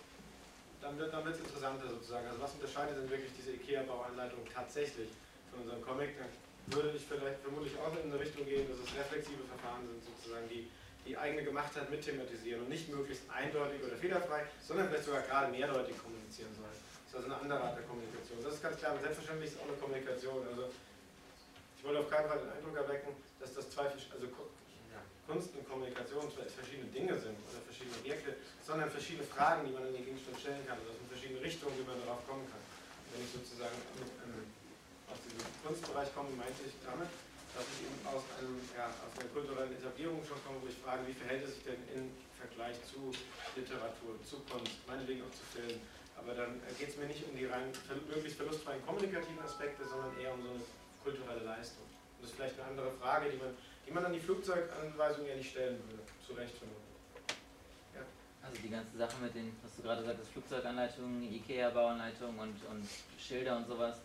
[0.87, 2.31] Dann wird es interessanter sozusagen.
[2.31, 5.11] Also was unterscheidet denn wirklich diese IKEA-Bauanleitung tatsächlich
[5.51, 6.15] von unserem Comic?
[6.15, 6.31] Dann
[6.71, 10.47] würde ich vielleicht vermutlich auch in eine Richtung gehen, dass es reflexive Verfahren sind, sozusagen,
[10.47, 10.71] die
[11.03, 15.51] die eigene Gemachtheit mit thematisieren und nicht möglichst eindeutig oder fehlerfrei, sondern vielleicht sogar gerade
[15.51, 16.75] mehrdeutig kommunizieren sollen.
[16.75, 18.39] Das ist also eine andere Art der Kommunikation.
[18.43, 20.47] Das ist ganz klar, und selbstverständlich ist es auch eine Kommunikation.
[20.47, 24.27] Also ich wollte auf keinen Fall den Eindruck erwecken, dass das zwei, also
[25.27, 29.95] Kunst und Kommunikation verschiedene Dinge sind oder verschiedene Objekte, sondern verschiedene Fragen, die man in
[29.99, 32.63] den Gegenstand stellen kann, also in verschiedene Richtungen, wie man darauf kommen kann.
[33.11, 33.75] Wenn ich sozusagen
[34.23, 34.47] ähm,
[35.11, 37.11] aus diesem Kunstbereich komme, meinte ich damit,
[37.57, 41.03] dass ich eben aus, einem, ja, aus einer kulturellen Etablierung schon komme, wo ich frage,
[41.09, 43.11] wie verhält es sich denn im Vergleich zu
[43.57, 45.81] Literatur, zu Kunst, meinetwegen auch zu Filmen.
[46.15, 47.73] Aber dann geht es mir nicht um die rein
[48.09, 50.65] möglichst verlustfreien kommunikativen Aspekte, sondern eher um so eine
[51.03, 51.85] kulturelle Leistung.
[51.85, 55.37] Und das ist vielleicht eine andere Frage, die man, die man an die Flugzeuganweisung ja
[55.37, 56.03] nicht stellen würde.
[56.27, 56.83] Zu Recht vermutlich.
[57.95, 58.01] Ja.
[58.43, 63.57] Also die ganze Sache mit den, was du gerade sagtest, Flugzeuganleitungen, IKEA-Bauanleitungen und, und Schilder
[63.57, 64.01] und sowas.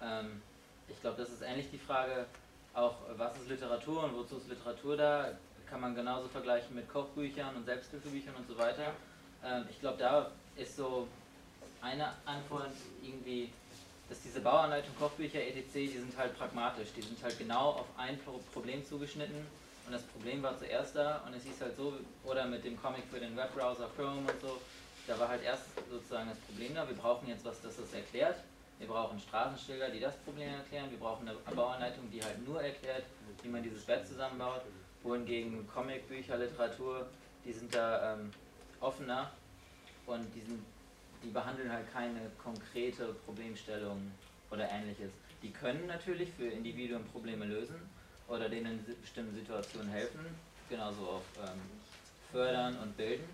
[0.00, 0.42] Ähm,
[0.88, 2.26] ich glaube, das ist ähnlich die Frage,
[2.74, 5.32] auch was ist Literatur und wozu ist Literatur da,
[5.68, 8.92] kann man genauso vergleichen mit Kochbüchern und Selbsthilfebüchern und so weiter.
[9.44, 11.08] Ähm, ich glaube, da ist so
[11.80, 13.50] eine Antwort irgendwie,
[14.08, 18.18] dass diese Bauanleitung, Kochbücher, etc., die sind halt pragmatisch, die sind halt genau auf ein
[18.52, 19.46] Problem zugeschnitten
[19.86, 23.04] und das Problem war zuerst da und es hieß halt so, oder mit dem Comic
[23.10, 24.60] für den Webbrowser Chrome und so,
[25.06, 28.36] da war halt erst sozusagen das Problem da, wir brauchen jetzt was, das das erklärt
[28.78, 30.90] wir brauchen Straßenschilder, die das Problem erklären.
[30.90, 33.04] Wir brauchen eine Bauanleitung, die halt nur erklärt,
[33.42, 34.62] wie man dieses Bett zusammenbaut.
[35.02, 37.06] Wohingegen Comicbücher, Literatur,
[37.44, 38.30] die sind da ähm,
[38.80, 39.30] offener
[40.06, 40.64] und die, sind,
[41.22, 44.10] die behandeln halt keine konkrete Problemstellung
[44.50, 45.10] oder ähnliches.
[45.42, 47.76] Die können natürlich für Individuen Probleme lösen
[48.28, 50.20] oder denen in bestimmten Situationen helfen,
[50.68, 51.60] genauso auch ähm,
[52.32, 53.28] fördern und bilden,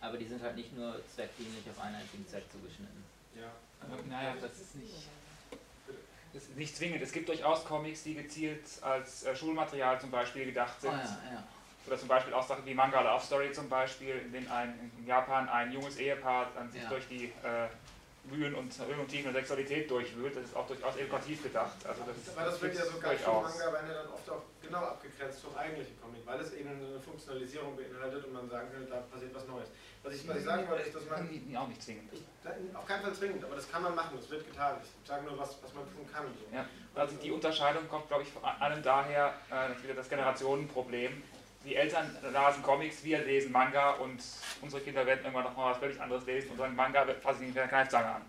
[0.00, 3.04] aber die sind halt nicht nur zweckdienlich auf einen einzigen Zweck zugeschnitten.
[3.36, 3.50] Ja.
[4.08, 5.08] Naja, das ist nicht,
[6.32, 7.02] das ist nicht zwingend.
[7.02, 10.92] Es gibt durchaus Comics, die gezielt als äh, Schulmaterial zum Beispiel gedacht sind.
[10.92, 11.44] Oh ja, ja.
[11.86, 15.06] Oder zum Beispiel auch Sachen wie Manga Love Story zum Beispiel, in denen ein, in
[15.06, 16.88] Japan ein junges Ehepaar dann sich ja.
[16.88, 17.68] durch die äh,
[18.30, 20.34] Mühen und Höhen und Tiefen der Sexualität durchwühlt.
[20.34, 21.76] Das ist auch durchaus edukativ gedacht.
[21.86, 24.78] Also das Aber das wird ja sogar schon Manga, wenn er dann oft auch genau
[24.78, 29.00] abgegrenzt vom eigentlichen Comic, weil es eben eine Funktionalisierung beinhaltet und man sagen könnte, da
[29.12, 29.68] passiert was Neues.
[30.02, 31.28] Was ich, was ich sagen wollte, ist, dass man.
[31.30, 32.12] Nee, auch nicht zwingend.
[32.12, 34.76] Ich, auf keinen Fall zwingend, aber das kann man machen, das wird getan.
[34.82, 36.24] Ich sage nur, was, was man tun kann.
[36.26, 36.56] So.
[36.56, 41.22] Ja, also die Unterscheidung kommt, glaube ich, vor allem daher, äh, das wieder das Generationenproblem.
[41.64, 44.20] Die Eltern lasen Comics, wir lesen Manga und
[44.60, 47.46] unsere Kinder werden irgendwann noch mal was völlig anderes lesen und sagen, Manga fasse ich
[47.46, 48.22] nicht mit der Kneifzange an.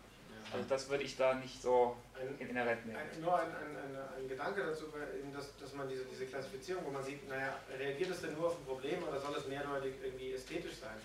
[0.54, 2.98] Also das würde ich da nicht so ein, inhärent nehmen.
[2.98, 4.86] Ein, nur ein, ein, ein, Gedanke dazu,
[5.34, 8.58] dass, dass man diese, diese Klassifizierung, wo man sieht, naja, reagiert es denn nur auf
[8.58, 10.96] ein Problem oder soll es mehrdeutig irgendwie ästhetisch sein?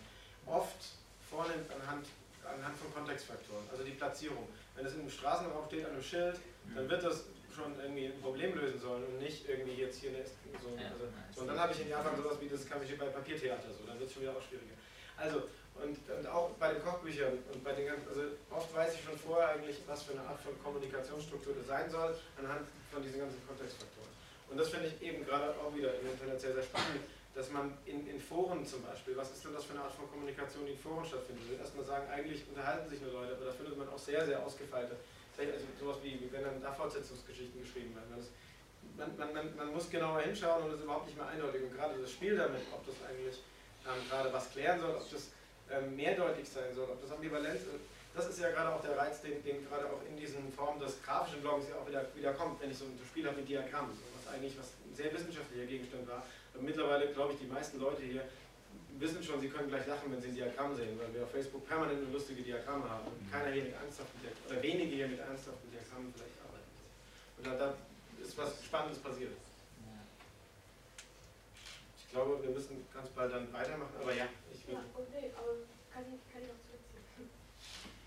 [0.47, 0.95] Oft
[1.29, 2.07] vornimmt anhand,
[2.45, 4.47] anhand von Kontextfaktoren, also die Platzierung.
[4.77, 6.37] Wenn es im Straßenraum steht, an einem Schild,
[6.75, 7.25] dann wird das
[7.61, 11.41] schon irgendwie ein Problem lösen sollen und nicht irgendwie jetzt hier eine, so, also, so.
[11.43, 13.99] Und dann habe ich in Japan sowas wie das kann ich bei Papiertheater so, dann
[14.01, 14.77] wird es schon wieder auch schwieriger.
[15.17, 15.45] Also,
[15.77, 19.17] und, und, auch bei den Kochbüchern und bei den ganzen, also oft weiß ich schon
[19.17, 23.41] vorher eigentlich, was für eine Art von Kommunikationsstruktur das sein soll, anhand von diesen ganzen
[23.47, 24.09] Kontextfaktoren.
[24.51, 27.01] Und das finde ich eben gerade auch wieder im Internet sehr, sehr spannend,
[27.35, 30.11] dass man in, in, Foren zum Beispiel, was ist denn das für eine Art von
[30.11, 31.45] Kommunikation, die in Foren stattfindet?
[31.45, 34.27] Ich würde erstmal sagen, eigentlich unterhalten sich nur Leute, aber da findet man auch sehr,
[34.27, 34.97] sehr ausgefeilte,
[35.49, 38.13] also sowas wie, wenn dann da Fortsetzungsgeschichten geschrieben werden.
[38.17, 38.29] Das,
[38.97, 41.63] man, man, man, man, muss genauer hinschauen und es ist überhaupt nicht mehr eindeutig.
[41.63, 43.41] Und gerade das Spiel damit, ob das eigentlich
[43.87, 45.31] ähm, gerade was klären soll, ob das
[45.71, 47.67] ähm, mehrdeutig sein soll, ob das ambivalent ist,
[48.15, 51.01] das ist ja gerade auch der Reiz, den, den gerade auch in diesen Formen des
[51.03, 53.93] grafischen Blogs ja auch wieder, wieder kommt, wenn ich so ein Spiel habe mit Diagrammen,
[54.17, 56.25] was eigentlich was ein sehr wissenschaftlicher Gegenstand war,
[56.61, 58.25] mittlerweile, glaube ich, die meisten Leute hier
[59.01, 61.67] wissen schon, sie können gleich lachen, wenn sie ein Diagramm sehen, weil wir auf Facebook
[61.67, 63.31] permanent nur lustige Diagramme haben und mhm.
[63.33, 66.71] keiner hier mit ernsthaften Diagrammen, oder wenige hier mit ernsthaften Diagrammen vielleicht arbeiten.
[67.39, 67.75] Und da, da
[68.23, 69.33] ist was Spannendes passiert.
[71.97, 74.75] Ich glaube, wir müssen ganz bald dann weitermachen, aber ja, ich will.
[74.75, 75.63] Ja, okay, aber
[75.95, 77.31] kann ich, kann ich auch zurückziehen?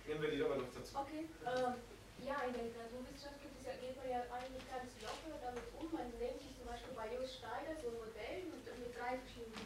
[0.03, 0.91] Nehmen wir die aber noch dazu.
[0.91, 1.79] Okay, ähm,
[2.19, 5.87] ja, in der Literaturwissenschaft geht, es ja, geht man ja eigentlich ganz locker damit um.
[5.95, 9.63] Man nennt sich zum Beispiel bei Jus Steiner so ein Modell mit, mit drei verschiedenen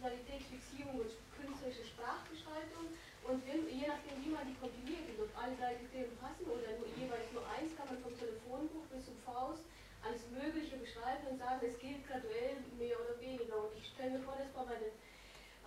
[0.00, 2.88] Fiktionalität, Fixierung und künstlerische Sprachgestaltung.
[3.28, 6.88] Und wenn, je nachdem, wie man die kombiniert, ob alle drei Kriterien passen oder nur
[6.96, 9.60] jeweils nur eins, kann man vom Telefonbuch bis zum Faust
[10.00, 13.60] alles Mögliche beschreiben und sagen, es gilt graduell mehr oder weniger.
[13.60, 14.88] Und ich stelle mir vor, das war meine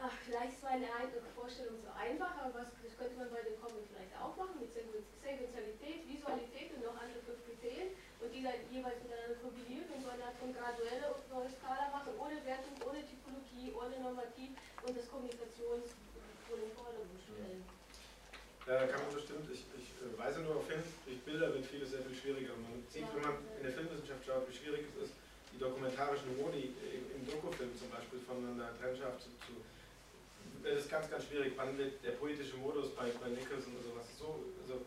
[0.02, 0.90] Ach, vielleicht ist meine
[1.32, 6.04] Vorstellung so einfach, aber das könnte man bei den Comics vielleicht auch machen, mit Sequenzialität,
[6.10, 10.26] Visualität und noch andere fünf Kriterien und die dann jeweils miteinander kombinieren und so eine
[10.28, 14.52] Art von graduelle neue Skala machen, ohne Wertung, ohne Typologie, ohne Normativ,
[14.84, 17.64] und das Kommunikationswohl im Vordergrund stellen.
[18.68, 21.92] Ja, kann man bestimmt, ich, ich äh, weise nur auf hin, durch Bilder wird vieles
[21.92, 22.56] sehr viel schwieriger.
[22.60, 25.14] Man sieht, wenn man in der Filmwissenschaft schaut, wie schwierig es ist,
[25.52, 26.76] die dokumentarischen Modi
[27.16, 29.56] im Dokufilm zum Beispiel voneinander trennscharf zu, zu
[30.64, 31.54] das ist ganz, ganz schwierig.
[31.58, 34.82] Wann wird der poetische Modus bei, bei Nicholson oder sowas so, also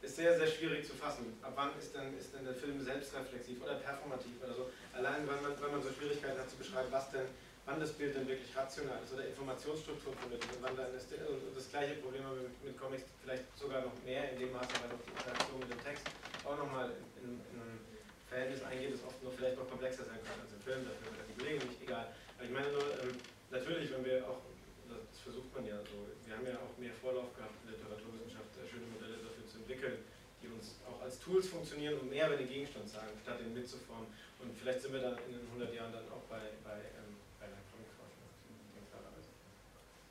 [0.00, 1.36] ist sehr, sehr schwierig zu fassen.
[1.42, 4.70] Ab wann ist denn, ist denn der Film selbstreflexiv oder performativ oder so?
[4.94, 7.28] Allein, wenn man, wenn man so Schwierigkeiten hat zu beschreiben, was denn
[7.66, 11.54] wann das Bild dann wirklich rational ist oder Informationsstruktur vermittelt und wann dann ist und
[11.54, 14.90] das gleiche Problem haben wir mit, Comics vielleicht sogar noch mehr in dem Maße, weil
[14.90, 16.04] auch die Interaktion mit dem Text
[16.44, 16.90] auch nochmal
[17.20, 17.80] in, in, ein
[18.28, 21.26] Verhältnis eingeht, das oft noch vielleicht noch komplexer sein kann als im Film, dafür hat
[21.28, 22.14] die Kollegen nicht egal.
[22.38, 23.12] Aber ich meine nur, ähm,
[23.50, 24.40] natürlich, wenn wir auch,
[24.88, 28.86] das versucht man ja so, wir haben ja auch mehr Vorlauf gehabt in Literaturwissenschaft, schöne
[28.86, 30.06] Modelle dafür zu entwickeln,
[30.38, 34.06] die uns auch als Tools funktionieren, um mehr über den Gegenstand sagen, statt den mitzuformen.
[34.38, 37.09] Und vielleicht sind wir dann in 100 Jahren dann auch bei, bei ähm,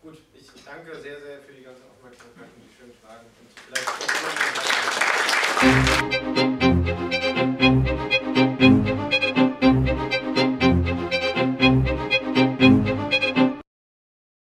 [0.01, 3.25] Gut, ich danke sehr, sehr für die ganze Aufmerksamkeit und die schönen Fragen.
[3.41, 3.89] Und vielleicht